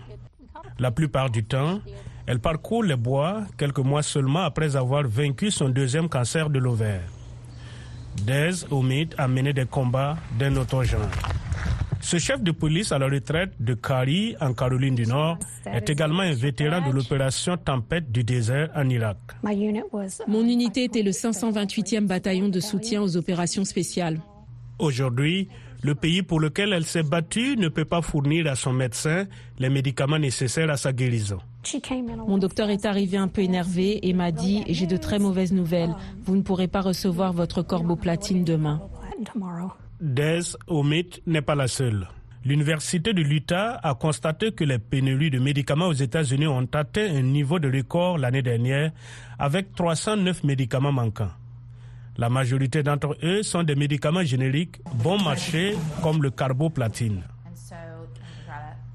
La 0.81 0.90
plupart 0.90 1.31
du 1.31 1.44
temps, 1.44 1.79
elle 2.27 2.40
parcourt 2.40 2.83
les 2.83 2.96
bois 2.96 3.44
quelques 3.57 3.79
mois 3.79 4.03
seulement 4.03 4.42
après 4.42 4.74
avoir 4.74 5.07
vaincu 5.07 5.53
son 5.53 5.68
deuxième 5.68 6.09
cancer 6.09 6.51
de 6.51 6.59
l'ovaire. 6.59 7.09
Dez 8.27 8.64
Omid 8.72 9.14
a 9.16 9.29
mené 9.29 9.53
des 9.53 9.66
combats 9.66 10.16
d'un 10.37 10.57
autre 10.57 10.83
genre. 10.83 11.07
Ce 12.01 12.19
chef 12.19 12.43
de 12.43 12.53
police 12.53 12.93
à 12.93 12.99
la 12.99 13.07
retraite 13.07 13.53
de 13.61 13.75
Kari, 13.75 14.37
en 14.41 14.53
Caroline 14.55 14.95
du 14.95 15.07
Nord, 15.07 15.39
est 15.67 15.91
également 15.91 16.23
un 16.23 16.33
vétéran 16.33 16.87
de 16.87 16.93
l'opération 16.93 17.57
Tempête 17.57 18.11
du 18.11 18.25
désert 18.25 18.71
en 18.75 18.89
Irak. 18.89 19.19
Mon 20.27 20.43
unité 20.45 20.85
était 20.85 21.03
le 21.03 21.11
528e 21.11 22.07
bataillon 22.07 22.49
de 22.49 22.61
soutien 22.61 23.03
aux 23.03 23.17
opérations 23.17 23.65
spéciales. 23.65 24.21
Aujourd'hui, 24.79 25.49
le 25.83 25.95
pays 25.95 26.23
pour 26.23 26.41
lequel 26.41 26.73
elle 26.73 26.85
s'est 26.85 27.03
battue 27.03 27.57
ne 27.57 27.69
peut 27.69 27.85
pas 27.85 28.03
fournir 28.03 28.47
à 28.47 28.55
son 28.55 28.73
médecin 28.73 29.27
les 29.59 29.69
médicaments 29.69 30.19
nécessaires 30.19 30.71
à 30.71 30.77
sa 30.77 30.93
guérison. 30.93 31.39
Mon 32.27 32.39
docteur 32.39 32.71
est 32.71 32.87
arrivé 32.87 33.17
un 33.17 33.29
peu 33.29 33.43
énervé 33.43 34.09
et 34.09 34.13
m'a 34.13 34.33
dit 34.33 34.65
J'ai 34.69 34.87
de 34.87 34.97
très 34.97 35.19
mauvaises 35.19 35.53
nouvelles. 35.53 35.95
Vous 36.25 36.37
ne 36.37 36.43
pourrez 36.43 36.69
pas 36.69 36.81
recevoir 36.81 37.33
votre 37.33 37.63
corboplatine 37.63 38.45
demain. 38.45 38.81
Des 40.01 40.57
Omid 40.69 41.21
n'est 41.27 41.43
pas 41.43 41.57
la 41.57 41.67
seule. 41.67 42.07
L'Université 42.45 43.13
de 43.13 43.21
l'Utah 43.21 43.81
a 43.83 43.95
constaté 43.95 44.53
que 44.53 44.63
les 44.63 44.79
pénuries 44.79 45.31
de 45.31 45.41
médicaments 45.41 45.89
aux 45.89 45.93
États-Unis 45.93 46.47
ont 46.47 46.69
atteint 46.73 47.17
un 47.17 47.23
niveau 47.23 47.59
de 47.59 47.69
record 47.69 48.17
l'année 48.17 48.43
dernière 48.43 48.93
avec 49.41 49.75
309 49.75 50.45
médicaments 50.45 50.93
manquants. 50.93 51.33
La 52.17 52.29
majorité 52.29 52.85
d'entre 52.85 53.17
eux 53.25 53.43
sont 53.43 53.65
des 53.65 53.75
médicaments 53.75 54.23
génériques 54.23 54.81
bon 54.95 55.21
marché 55.21 55.75
comme 56.01 56.23
le 56.23 56.31
carboplatine. 56.31 57.23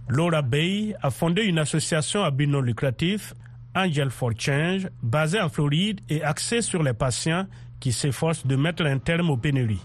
Laura 0.08 0.42
Bay 0.42 0.96
a 1.02 1.10
fondé 1.10 1.44
une 1.44 1.60
association 1.60 2.24
à 2.24 2.32
but 2.32 2.48
non 2.48 2.62
lucratif, 2.62 3.34
Angel 3.76 4.10
for 4.10 4.32
Change, 4.38 4.88
basée 5.02 5.42
en 5.42 5.50
Floride 5.50 6.00
et 6.08 6.24
axée 6.24 6.62
sur 6.62 6.82
les 6.82 6.94
patients 6.94 7.46
qui 7.82 7.92
s'efforcent 7.92 8.48
de 8.48 8.56
mettre 8.56 8.86
un 8.86 9.00
terme 9.00 9.30
aux 9.30 9.38
pénuries. 9.38 9.82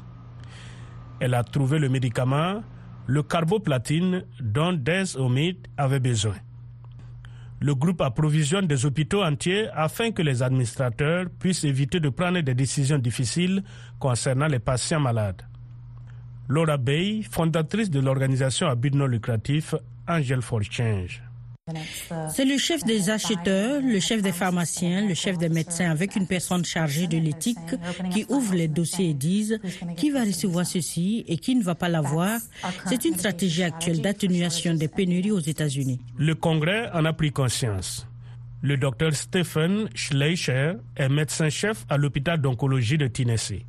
Elle 1.20 1.34
a 1.34 1.42
trouvé 1.42 1.78
le 1.78 1.88
médicament, 1.88 2.62
le 3.06 3.22
carboplatine, 3.22 4.24
dont 4.40 4.72
Des 4.72 5.16
Omid 5.16 5.66
avait 5.76 6.00
besoin. 6.00 6.36
Le 7.60 7.74
groupe 7.74 8.00
approvisionne 8.02 8.68
des 8.68 8.86
hôpitaux 8.86 9.24
entiers 9.24 9.68
afin 9.74 10.12
que 10.12 10.22
les 10.22 10.42
administrateurs 10.44 11.26
puissent 11.40 11.64
éviter 11.64 11.98
de 11.98 12.08
prendre 12.08 12.40
des 12.40 12.54
décisions 12.54 12.98
difficiles 12.98 13.64
concernant 13.98 14.46
les 14.46 14.60
patients 14.60 15.00
malades. 15.00 15.42
Laura 16.48 16.76
Bay, 16.76 17.22
fondatrice 17.28 17.90
de 17.90 17.98
l'organisation 17.98 18.68
à 18.68 18.76
but 18.76 18.94
non 18.94 19.06
lucratif 19.06 19.74
Angel 20.06 20.40
for 20.40 20.62
Change. 20.62 21.20
C'est 22.30 22.44
le 22.44 22.58
chef 22.58 22.84
des 22.84 23.10
acheteurs, 23.10 23.80
le 23.82 24.00
chef 24.00 24.22
des 24.22 24.32
pharmaciens, 24.32 25.06
le 25.06 25.14
chef 25.14 25.38
des 25.38 25.48
médecins 25.48 25.90
avec 25.90 26.16
une 26.16 26.26
personne 26.26 26.64
chargée 26.64 27.06
de 27.06 27.18
l'éthique 27.18 27.58
qui 28.10 28.24
ouvre 28.28 28.54
les 28.54 28.68
dossiers 28.68 29.10
et 29.10 29.14
disent 29.14 29.58
qui 29.96 30.10
va 30.10 30.24
recevoir 30.24 30.66
ceci 30.66 31.24
et 31.28 31.36
qui 31.38 31.54
ne 31.54 31.62
va 31.62 31.74
pas 31.74 31.88
l'avoir. 31.88 32.40
C'est 32.86 33.04
une 33.04 33.14
stratégie 33.14 33.62
actuelle 33.62 34.00
d'atténuation 34.00 34.74
des 34.74 34.88
pénuries 34.88 35.30
aux 35.30 35.40
États-Unis. 35.40 36.00
Le 36.16 36.34
Congrès 36.34 36.90
en 36.92 37.04
a 37.04 37.12
pris 37.12 37.32
conscience. 37.32 38.06
Le 38.60 38.76
docteur 38.76 39.14
Stephen 39.14 39.88
Schleicher 39.94 40.72
est 40.96 41.08
médecin-chef 41.08 41.84
à 41.88 41.96
l'hôpital 41.96 42.40
d'oncologie 42.40 42.98
de 42.98 43.06
Tennessee. 43.06 43.62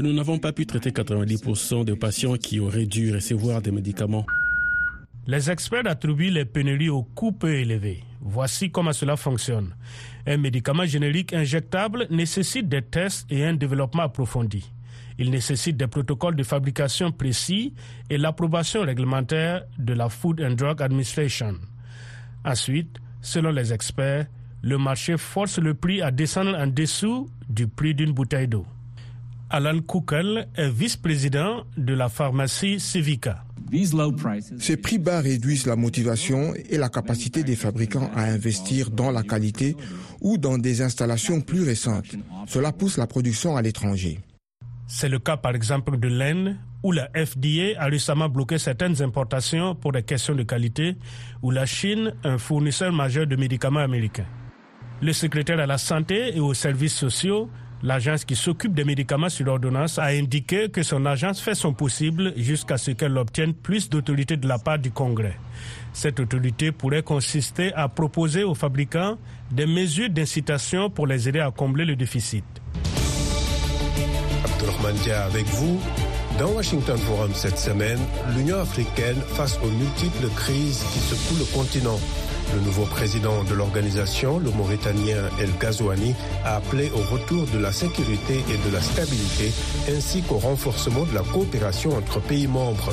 Nous 0.00 0.12
n'avons 0.12 0.38
pas 0.38 0.52
pu 0.52 0.64
traiter 0.64 0.90
90% 0.90 1.84
des 1.84 1.96
patients 1.96 2.36
qui 2.36 2.60
auraient 2.60 2.86
dû 2.86 3.12
recevoir 3.12 3.60
des 3.60 3.70
médicaments. 3.70 4.24
Les 5.30 5.48
experts 5.48 5.86
attribuent 5.86 6.32
les 6.32 6.44
pénuries 6.44 6.88
au 6.88 7.04
coût 7.04 7.30
peu 7.30 7.54
élevé. 7.54 8.02
Voici 8.20 8.72
comment 8.72 8.92
cela 8.92 9.16
fonctionne. 9.16 9.76
Un 10.26 10.38
médicament 10.38 10.86
générique 10.86 11.32
injectable 11.32 12.08
nécessite 12.10 12.68
des 12.68 12.82
tests 12.82 13.30
et 13.30 13.44
un 13.44 13.54
développement 13.54 14.02
approfondi. 14.02 14.72
Il 15.20 15.30
nécessite 15.30 15.76
des 15.76 15.86
protocoles 15.86 16.34
de 16.34 16.42
fabrication 16.42 17.12
précis 17.12 17.74
et 18.10 18.18
l'approbation 18.18 18.80
réglementaire 18.80 19.62
de 19.78 19.92
la 19.92 20.08
Food 20.08 20.40
and 20.40 20.54
Drug 20.54 20.82
Administration. 20.82 21.54
Ensuite, 22.44 22.98
selon 23.22 23.52
les 23.52 23.72
experts, 23.72 24.26
le 24.62 24.78
marché 24.78 25.16
force 25.16 25.60
le 25.60 25.74
prix 25.74 26.02
à 26.02 26.10
descendre 26.10 26.58
en 26.58 26.66
dessous 26.66 27.30
du 27.48 27.68
prix 27.68 27.94
d'une 27.94 28.10
bouteille 28.10 28.48
d'eau. 28.48 28.66
Alan 29.48 29.78
Kukel 29.78 30.48
est 30.56 30.70
vice-président 30.70 31.62
de 31.76 31.94
la 31.94 32.08
pharmacie 32.08 32.80
Civica. 32.80 33.44
Ces 34.58 34.76
prix 34.76 34.98
bas 34.98 35.20
réduisent 35.20 35.66
la 35.66 35.76
motivation 35.76 36.52
et 36.68 36.76
la 36.76 36.88
capacité 36.88 37.42
des 37.42 37.56
fabricants 37.56 38.10
à 38.14 38.24
investir 38.24 38.90
dans 38.90 39.10
la 39.10 39.22
qualité 39.22 39.76
ou 40.20 40.38
dans 40.38 40.58
des 40.58 40.82
installations 40.82 41.40
plus 41.40 41.62
récentes. 41.62 42.16
Cela 42.46 42.72
pousse 42.72 42.98
la 42.98 43.06
production 43.06 43.56
à 43.56 43.62
l'étranger. 43.62 44.18
C'est 44.86 45.08
le 45.08 45.20
cas 45.20 45.36
par 45.36 45.54
exemple 45.54 45.98
de 45.98 46.08
laine, 46.08 46.58
où 46.82 46.92
la 46.92 47.08
FDA 47.14 47.78
a 47.78 47.86
récemment 47.86 48.28
bloqué 48.28 48.58
certaines 48.58 49.00
importations 49.02 49.74
pour 49.74 49.92
des 49.92 50.02
questions 50.02 50.34
de 50.34 50.42
qualité, 50.42 50.96
ou 51.42 51.50
la 51.50 51.66
Chine, 51.66 52.14
un 52.24 52.38
fournisseur 52.38 52.92
majeur 52.92 53.26
de 53.26 53.36
médicaments 53.36 53.80
américains. 53.80 54.26
Le 55.00 55.12
secrétaire 55.12 55.60
à 55.60 55.66
la 55.66 55.78
santé 55.78 56.36
et 56.36 56.40
aux 56.40 56.54
services 56.54 56.94
sociaux 56.94 57.48
L'agence 57.82 58.24
qui 58.26 58.36
s'occupe 58.36 58.74
des 58.74 58.84
médicaments 58.84 59.30
sur 59.30 59.48
ordonnance 59.48 59.98
a 59.98 60.06
indiqué 60.06 60.68
que 60.68 60.82
son 60.82 61.06
agence 61.06 61.40
fait 61.40 61.54
son 61.54 61.72
possible 61.72 62.34
jusqu'à 62.36 62.76
ce 62.76 62.90
qu'elle 62.90 63.16
obtienne 63.16 63.54
plus 63.54 63.88
d'autorité 63.88 64.36
de 64.36 64.46
la 64.46 64.58
part 64.58 64.78
du 64.78 64.90
Congrès. 64.90 65.36
Cette 65.92 66.20
autorité 66.20 66.72
pourrait 66.72 67.02
consister 67.02 67.72
à 67.74 67.88
proposer 67.88 68.44
aux 68.44 68.54
fabricants 68.54 69.16
des 69.50 69.66
mesures 69.66 70.10
d'incitation 70.10 70.90
pour 70.90 71.06
les 71.06 71.28
aider 71.28 71.40
à 71.40 71.50
combler 71.50 71.84
le 71.84 71.96
déficit. 71.96 72.44
Avec 75.26 75.46
vous. 75.46 75.78
Dans 76.38 76.52
Washington 76.52 76.96
Forum 76.96 77.30
cette 77.34 77.58
semaine, 77.58 77.98
l'Union 78.34 78.60
africaine 78.60 79.16
face 79.34 79.58
aux 79.62 79.70
multiples 79.70 80.28
crises 80.36 80.82
qui 80.92 80.98
secouent 80.98 81.38
le 81.38 81.44
continent. 81.54 81.98
Le 82.54 82.60
nouveau 82.60 82.84
président 82.84 83.44
de 83.44 83.54
l'organisation, 83.54 84.38
le 84.40 84.50
Mauritanien 84.50 85.22
El 85.40 85.50
Ghazouani, 85.60 86.14
a 86.44 86.56
appelé 86.56 86.90
au 86.90 87.14
retour 87.14 87.46
de 87.46 87.58
la 87.58 87.72
sécurité 87.72 88.42
et 88.50 88.68
de 88.68 88.74
la 88.74 88.80
stabilité, 88.80 89.52
ainsi 89.88 90.22
qu'au 90.22 90.38
renforcement 90.38 91.04
de 91.04 91.14
la 91.14 91.22
coopération 91.22 91.96
entre 91.96 92.20
pays 92.20 92.48
membres. 92.48 92.92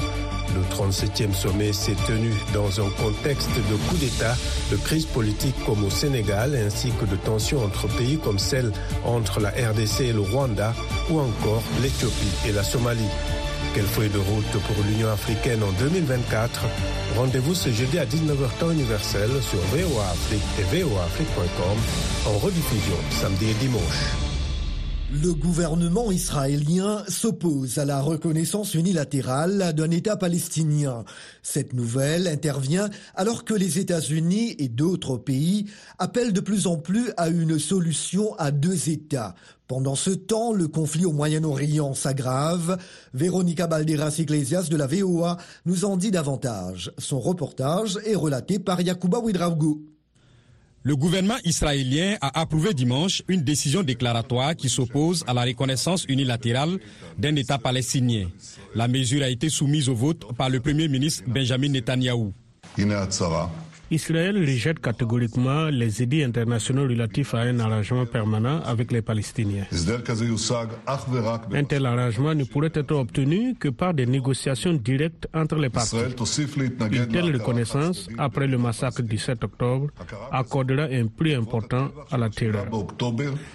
Le 0.56 0.62
37e 0.76 1.34
sommet 1.34 1.74
s'est 1.74 1.96
tenu 2.08 2.34
dans 2.54 2.80
un 2.80 2.90
contexte 3.02 3.50
de 3.50 3.76
coup 3.90 3.98
d'État, 3.98 4.36
de 4.72 4.78
crise 4.78 5.06
politique 5.06 5.56
comme 5.66 5.84
au 5.84 5.90
Sénégal, 5.90 6.56
ainsi 6.56 6.92
que 6.92 7.06
de 7.06 7.16
tensions 7.16 7.64
entre 7.64 7.88
pays 7.88 8.18
comme 8.18 8.40
celle 8.40 8.72
entre 9.06 9.40
la 9.40 9.50
RDC 9.50 10.02
et 10.02 10.14
le 10.14 10.22
Rwanda, 10.22 10.74
ou 11.10 11.20
encore 11.20 11.64
l'Éthiopie 11.82 12.48
et 12.48 12.52
la 12.52 12.64
Somalie. 12.64 13.10
Quelle 13.78 13.86
feuille 13.86 14.10
de 14.10 14.18
route 14.18 14.64
pour 14.66 14.84
l'Union 14.86 15.08
africaine 15.12 15.62
en 15.62 15.72
2024 15.74 16.66
Rendez-vous 17.16 17.54
ce 17.54 17.70
jeudi 17.70 18.00
à 18.00 18.08
19h 18.08 18.50
temps 18.60 18.72
universel 18.72 19.30
sur 19.40 19.60
VOA 19.60 20.04
Afrique 20.04 20.42
et 20.58 20.82
voaafrique.com 20.82 21.78
en 22.26 22.38
rediffusion 22.40 22.98
samedi 23.12 23.52
et 23.52 23.54
dimanche. 23.54 24.27
Le 25.10 25.34
gouvernement 25.34 26.12
israélien 26.12 27.02
s'oppose 27.08 27.78
à 27.78 27.86
la 27.86 28.02
reconnaissance 28.02 28.74
unilatérale 28.74 29.74
d'un 29.74 29.90
État 29.90 30.18
palestinien. 30.18 31.06
Cette 31.42 31.72
nouvelle 31.72 32.28
intervient 32.28 32.90
alors 33.16 33.46
que 33.46 33.54
les 33.54 33.80
États-Unis 33.80 34.58
et 34.60 34.68
d'autres 34.68 35.16
pays 35.16 35.68
appellent 35.98 36.34
de 36.34 36.42
plus 36.42 36.68
en 36.68 36.76
plus 36.76 37.14
à 37.16 37.30
une 37.30 37.58
solution 37.58 38.36
à 38.36 38.52
deux 38.52 38.90
États. 38.90 39.34
Pendant 39.70 39.96
ce 39.96 40.10
temps, 40.10 40.52
le 40.52 40.68
conflit 40.68 41.06
au 41.06 41.14
Moyen-Orient 41.14 41.94
s'aggrave. 41.94 42.78
Véronica 43.14 43.66
Balderas 43.66 44.16
Iglesias 44.20 44.68
de 44.70 44.76
la 44.76 44.88
VOA 44.88 45.38
nous 45.66 45.86
en 45.86 45.96
dit 45.96 46.12
davantage. 46.12 46.92
Son 46.98 47.22
reportage 47.22 47.98
est 48.06 48.16
relaté 48.16 48.60
par 48.60 48.82
Yacouba 48.82 49.20
Ouidraogo. 49.20 49.80
Le 50.88 50.96
gouvernement 50.96 51.36
israélien 51.44 52.16
a 52.22 52.40
approuvé 52.40 52.74
dimanche 52.74 53.22
une 53.28 53.42
décision 53.42 53.84
déclaratoire 53.84 54.56
qui 54.56 54.70
s'oppose 54.70 55.22
à 55.28 55.34
la 55.34 55.42
reconnaissance 55.44 56.06
unilatérale 56.08 56.80
d'un 57.18 57.36
État 57.36 57.58
palestinien. 57.58 58.30
La 58.74 58.88
mesure 58.88 59.22
a 59.24 59.28
été 59.30 59.50
soumise 59.50 59.90
au 59.90 59.96
vote 59.96 60.24
par 60.38 60.50
le 60.50 60.62
Premier 60.62 60.88
ministre 60.88 61.26
Benjamin 61.28 61.68
Netanyahou. 61.68 62.34
Israël 63.90 64.38
rejette 64.38 64.80
catégoriquement 64.80 65.68
les 65.68 66.04
idées 66.04 66.24
internationaux 66.26 66.84
relatifs 66.84 67.34
à 67.34 67.40
un 67.40 67.58
arrangement 67.60 68.06
permanent 68.06 68.62
avec 68.66 68.92
les 68.92 69.02
Palestiniens. 69.02 69.66
Un 71.54 71.64
tel 71.64 71.86
arrangement 71.86 72.36
ne 72.36 72.44
pourrait 72.44 72.72
être 72.74 72.92
obtenu 72.94 73.56
que 73.56 73.70
par 73.70 73.94
des 73.94 74.06
négociations 74.06 74.74
directes 74.74 75.30
entre 75.34 75.56
les 75.56 75.70
parties. 75.70 75.96
Une 76.92 77.08
telle 77.08 77.34
reconnaissance, 77.34 78.10
après 78.18 78.48
le 78.48 78.58
massacre 78.58 79.02
du 79.04 79.18
7 79.18 79.44
octobre, 79.46 79.88
accordera 80.34 80.84
un 80.92 81.08
prix 81.08 81.34
important 81.34 81.90
à 82.12 82.18
la 82.18 82.30
terreur. 82.30 82.66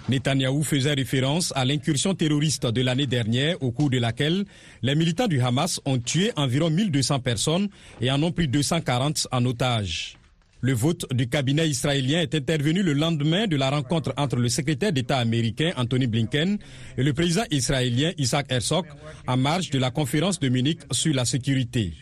Netanyahou 0.09 0.63
faisait 0.63 0.93
référence 0.93 1.53
à 1.55 1.63
l'incursion 1.63 2.15
terroriste 2.15 2.65
de 2.65 2.81
l'année 2.81 3.07
dernière 3.07 3.61
au 3.61 3.71
cours 3.71 3.91
de 3.91 3.99
laquelle 3.99 4.45
les 4.81 4.95
militants 4.95 5.27
du 5.27 5.39
Hamas 5.41 5.79
ont 5.85 5.99
tué 5.99 6.31
environ 6.35 6.71
1200 6.71 7.19
personnes 7.19 7.67
et 8.01 8.09
en 8.09 8.21
ont 8.23 8.31
pris 8.31 8.47
240 8.47 9.27
en 9.31 9.45
otage. 9.45 10.17
Le 10.65 10.71
vote 10.71 11.05
du 11.13 11.27
cabinet 11.27 11.67
israélien 11.67 12.21
est 12.21 12.33
intervenu 12.35 12.83
le 12.83 12.93
lendemain 12.93 13.47
de 13.47 13.57
la 13.57 13.69
rencontre 13.69 14.13
entre 14.15 14.37
le 14.37 14.47
secrétaire 14.47 14.93
d'État 14.93 15.17
américain 15.17 15.73
Anthony 15.75 16.07
Blinken 16.07 16.57
et 16.97 17.03
le 17.03 17.11
président 17.11 17.43
israélien 17.51 18.13
Isaac 18.17 18.45
Herzog 18.49 18.85
en 19.27 19.35
marge 19.35 19.71
de 19.71 19.77
la 19.77 19.91
conférence 19.91 20.39
de 20.39 20.47
Munich 20.47 20.79
sur 20.91 21.13
la 21.13 21.25
sécurité. 21.25 21.95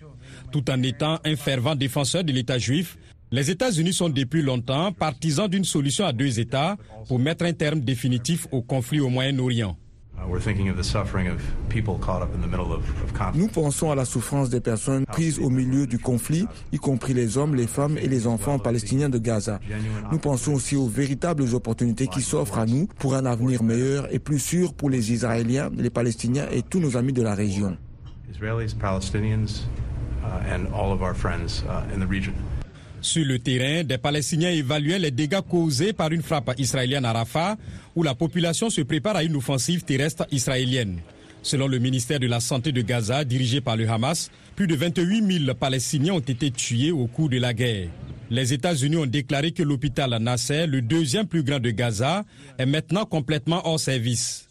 Tout 0.52 0.69
en 0.69 0.84
étant 0.84 1.19
un 1.26 1.36
fervent 1.36 1.74
défenseur 1.74 2.24
de 2.24 2.32
l'État 2.32 2.60
juif, 2.60 3.00
les 3.32 3.50
États-Unis 3.50 3.93
sont 3.93 4.10
depuis 4.10 4.43
longtemps 4.43 4.91
partisans 4.91 5.47
d'une 5.47 5.65
solution 5.65 6.06
à 6.06 6.13
deux 6.13 6.39
États 6.39 6.78
pour 7.08 7.17
mettre 7.17 7.45
un 7.45 7.54
terme 7.54 7.80
définitif 7.80 8.45
au 8.52 8.62
conflit 8.62 9.00
au 9.00 9.10
Moyen-Orient. 9.10 9.76
Nous 13.36 13.47
pensons 13.47 13.91
à 13.91 13.95
la 13.95 14.05
souffrance 14.05 14.49
des 14.49 14.60
personnes 14.60 15.05
prises 15.05 15.39
au 15.39 15.49
milieu 15.49 15.88
du 15.88 15.99
conflit, 15.99 16.47
y 16.71 16.77
compris 16.77 17.13
les 17.13 17.38
hommes, 17.38 17.55
les 17.55 17.67
femmes 17.67 17.97
et 17.97 18.07
les 18.07 18.27
enfants 18.27 18.60
palestiniens 18.60 19.10
de 19.10 19.17
Gaza. 19.17 19.60
Nous 20.12 20.19
pensons 20.19 20.53
aussi 20.53 20.75
aux 20.75 20.88
véritables 20.88 21.43
opportunités 21.53 22.07
qui 22.07 22.21
s'offrent 22.21 22.60
à 22.60 22.65
nous 22.65 22.88
pour 22.99 23.15
un 23.15 23.25
avenir 23.25 23.63
meilleur 23.63 24.13
et 24.13 24.19
plus 24.19 24.39
sûr 24.39 24.73
pour 24.73 24.89
les 24.89 25.12
Israéliens, 25.12 25.69
les 25.77 25.89
Palestiniens 25.89 26.47
et 26.51 26.62
tous 26.62 26.79
nos 26.79 26.97
amis 26.97 27.13
de 27.13 27.21
la 27.21 27.36
région. 27.36 27.77
Sur 33.01 33.25
le 33.25 33.39
terrain, 33.39 33.83
des 33.83 33.97
Palestiniens 33.97 34.51
évaluaient 34.51 34.99
les 34.99 35.09
dégâts 35.09 35.41
causés 35.41 35.91
par 35.91 36.11
une 36.11 36.21
frappe 36.21 36.53
israélienne 36.59 37.03
à 37.05 37.13
Rafah, 37.13 37.57
où 37.95 38.03
la 38.03 38.13
population 38.13 38.69
se 38.69 38.81
prépare 38.81 39.15
à 39.15 39.23
une 39.23 39.35
offensive 39.35 39.83
terrestre 39.83 40.27
israélienne. 40.31 40.99
Selon 41.41 41.67
le 41.67 41.79
ministère 41.79 42.19
de 42.19 42.27
la 42.27 42.39
Santé 42.39 42.71
de 42.71 42.81
Gaza, 42.81 43.23
dirigé 43.23 43.59
par 43.59 43.75
le 43.75 43.89
Hamas, 43.89 44.29
plus 44.55 44.67
de 44.67 44.75
28 44.75 45.45
000 45.45 45.55
Palestiniens 45.55 46.13
ont 46.13 46.19
été 46.19 46.51
tués 46.51 46.91
au 46.91 47.07
cours 47.07 47.29
de 47.29 47.39
la 47.39 47.53
guerre. 47.55 47.89
Les 48.29 48.53
États-Unis 48.53 48.97
ont 48.97 49.07
déclaré 49.07 49.51
que 49.51 49.63
l'hôpital 49.63 50.15
Nasser, 50.21 50.67
le 50.67 50.83
deuxième 50.83 51.25
plus 51.25 51.43
grand 51.43 51.59
de 51.59 51.71
Gaza, 51.71 52.23
est 52.59 52.67
maintenant 52.67 53.05
complètement 53.05 53.67
hors 53.67 53.79
service. 53.79 54.47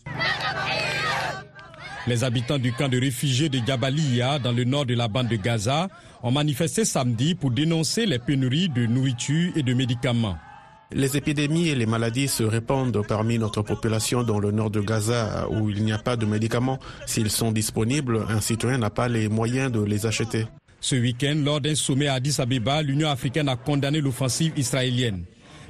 Les 2.07 2.25
habitants 2.25 2.59
du 2.59 2.73
camp 2.73 2.89
de 2.89 2.99
réfugiés 2.99 3.49
de 3.49 3.61
Jabalia, 3.65 4.39
dans 4.41 4.53
le 4.53 4.65
nord 4.65 4.87
de 4.87 4.95
la 4.95 5.07
bande 5.07 5.29
de 5.29 5.37
Gaza, 5.37 5.89
ont 6.23 6.31
manifesté 6.31 6.85
samedi 6.85 7.35
pour 7.35 7.51
dénoncer 7.51 8.07
les 8.07 8.19
pénuries 8.19 8.69
de 8.69 8.87
nourriture 8.87 9.53
et 9.57 9.63
de 9.63 9.75
médicaments. 9.75 10.37
Les 10.93 11.17
épidémies 11.17 11.69
et 11.69 11.77
les 11.77 11.87
maladies 11.87 12.27
se 12.27 12.43
répandent 12.43 13.07
parmi 13.07 13.39
notre 13.39 13.63
population 13.63 14.25
dans 14.25 14.41
le 14.41 14.51
nord 14.51 14.71
de 14.71 14.81
Gaza 14.81 15.49
où 15.49 15.71
il 15.71 15.85
n'y 15.85 15.93
a 15.93 15.99
pas 15.99 16.17
de 16.17 16.27
médicaments. 16.27 16.81
S'ils 17.07 17.31
sont 17.31 17.53
disponibles, 17.53 18.25
un 18.29 18.41
citoyen 18.41 18.79
n'a 18.79 18.91
pas 18.91 19.09
les 19.09 19.29
moyens 19.29 19.71
de 19.71 19.81
les 19.83 20.05
acheter. 20.07 20.47
Ce 20.81 20.97
week-end, 20.97 21.41
lors 21.45 21.61
d'un 21.61 21.77
sommet 21.77 22.09
à 22.09 22.15
Addis 22.15 22.41
Abeba, 22.41 22.83
l'Union 22.83 23.09
africaine 23.09 23.49
a 23.49 23.55
condamné 23.55 24.01
l'offensive 24.01 24.53
israélienne. 24.57 25.25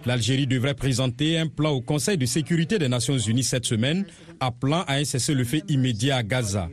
L'Algérie 0.07 0.47
devrait 0.47 0.75
présenter 0.75 1.39
un 1.39 1.49
plan 1.49 1.71
au 1.71 1.83
Conseil 1.83 2.17
de 2.17 2.25
sécurité 2.25 2.79
des 2.79 2.89
Nations 2.89 3.19
Unies 3.19 3.45
cette 3.45 3.67
semaine, 3.67 4.07
appelant 4.39 4.85
à 4.87 4.95
un 4.95 5.05
cessez-le-feu 5.05 5.61
immédiat 5.69 6.17
à 6.17 6.23
Gaza. 6.23 6.71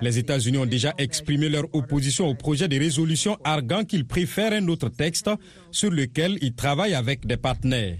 Les 0.00 0.18
États-Unis 0.18 0.58
ont 0.58 0.66
déjà 0.66 0.94
exprimé 0.98 1.48
leur 1.48 1.64
opposition 1.74 2.28
au 2.28 2.34
projet 2.34 2.68
de 2.68 2.78
résolution, 2.78 3.36
arguant 3.44 3.84
qu'ils 3.84 4.06
préfèrent 4.06 4.52
un 4.52 4.68
autre 4.68 4.88
texte 4.88 5.30
sur 5.70 5.90
lequel 5.90 6.38
ils 6.40 6.54
travaillent 6.54 6.94
avec 6.94 7.26
des 7.26 7.36
partenaires. 7.36 7.98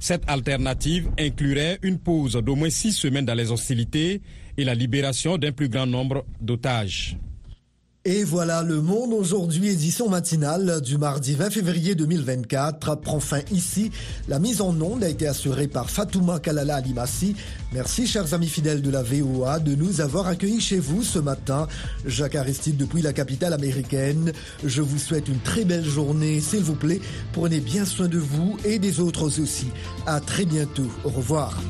Cette 0.00 0.28
alternative 0.28 1.08
inclurait 1.18 1.78
une 1.82 1.98
pause 1.98 2.34
d'au 2.34 2.54
moins 2.54 2.70
six 2.70 2.92
semaines 2.92 3.26
dans 3.26 3.34
les 3.34 3.50
hostilités 3.50 4.22
et 4.56 4.64
la 4.64 4.74
libération 4.74 5.38
d'un 5.38 5.52
plus 5.52 5.68
grand 5.68 5.86
nombre 5.86 6.24
d'otages. 6.40 7.16
Et 8.10 8.24
voilà, 8.24 8.62
le 8.62 8.80
monde 8.80 9.12
aujourd'hui, 9.12 9.68
édition 9.68 10.08
matinale 10.08 10.80
du 10.80 10.96
mardi 10.96 11.34
20 11.34 11.50
février 11.50 11.94
2024, 11.94 12.94
prend 12.94 13.20
fin 13.20 13.40
ici. 13.50 13.90
La 14.28 14.38
mise 14.38 14.62
en 14.62 14.74
onde 14.80 15.04
a 15.04 15.10
été 15.10 15.26
assurée 15.28 15.68
par 15.68 15.90
Fatouma 15.90 16.38
Kalala 16.38 16.76
Alimassi. 16.76 17.36
Merci, 17.74 18.06
chers 18.06 18.32
amis 18.32 18.48
fidèles 18.48 18.80
de 18.80 18.88
la 18.90 19.02
VOA, 19.02 19.58
de 19.58 19.74
nous 19.74 20.00
avoir 20.00 20.26
accueillis 20.26 20.62
chez 20.62 20.78
vous 20.78 21.02
ce 21.02 21.18
matin. 21.18 21.68
Jacques 22.06 22.36
Aristide 22.36 22.78
depuis 22.78 23.02
la 23.02 23.12
capitale 23.12 23.52
américaine. 23.52 24.32
Je 24.64 24.80
vous 24.80 24.98
souhaite 24.98 25.28
une 25.28 25.40
très 25.40 25.66
belle 25.66 25.84
journée, 25.84 26.40
s'il 26.40 26.60
vous 26.60 26.76
plaît. 26.76 27.02
Prenez 27.34 27.60
bien 27.60 27.84
soin 27.84 28.08
de 28.08 28.16
vous 28.16 28.56
et 28.64 28.78
des 28.78 29.00
autres 29.00 29.38
aussi. 29.38 29.66
À 30.06 30.20
très 30.20 30.46
bientôt. 30.46 30.90
Au 31.04 31.10
revoir. 31.10 31.60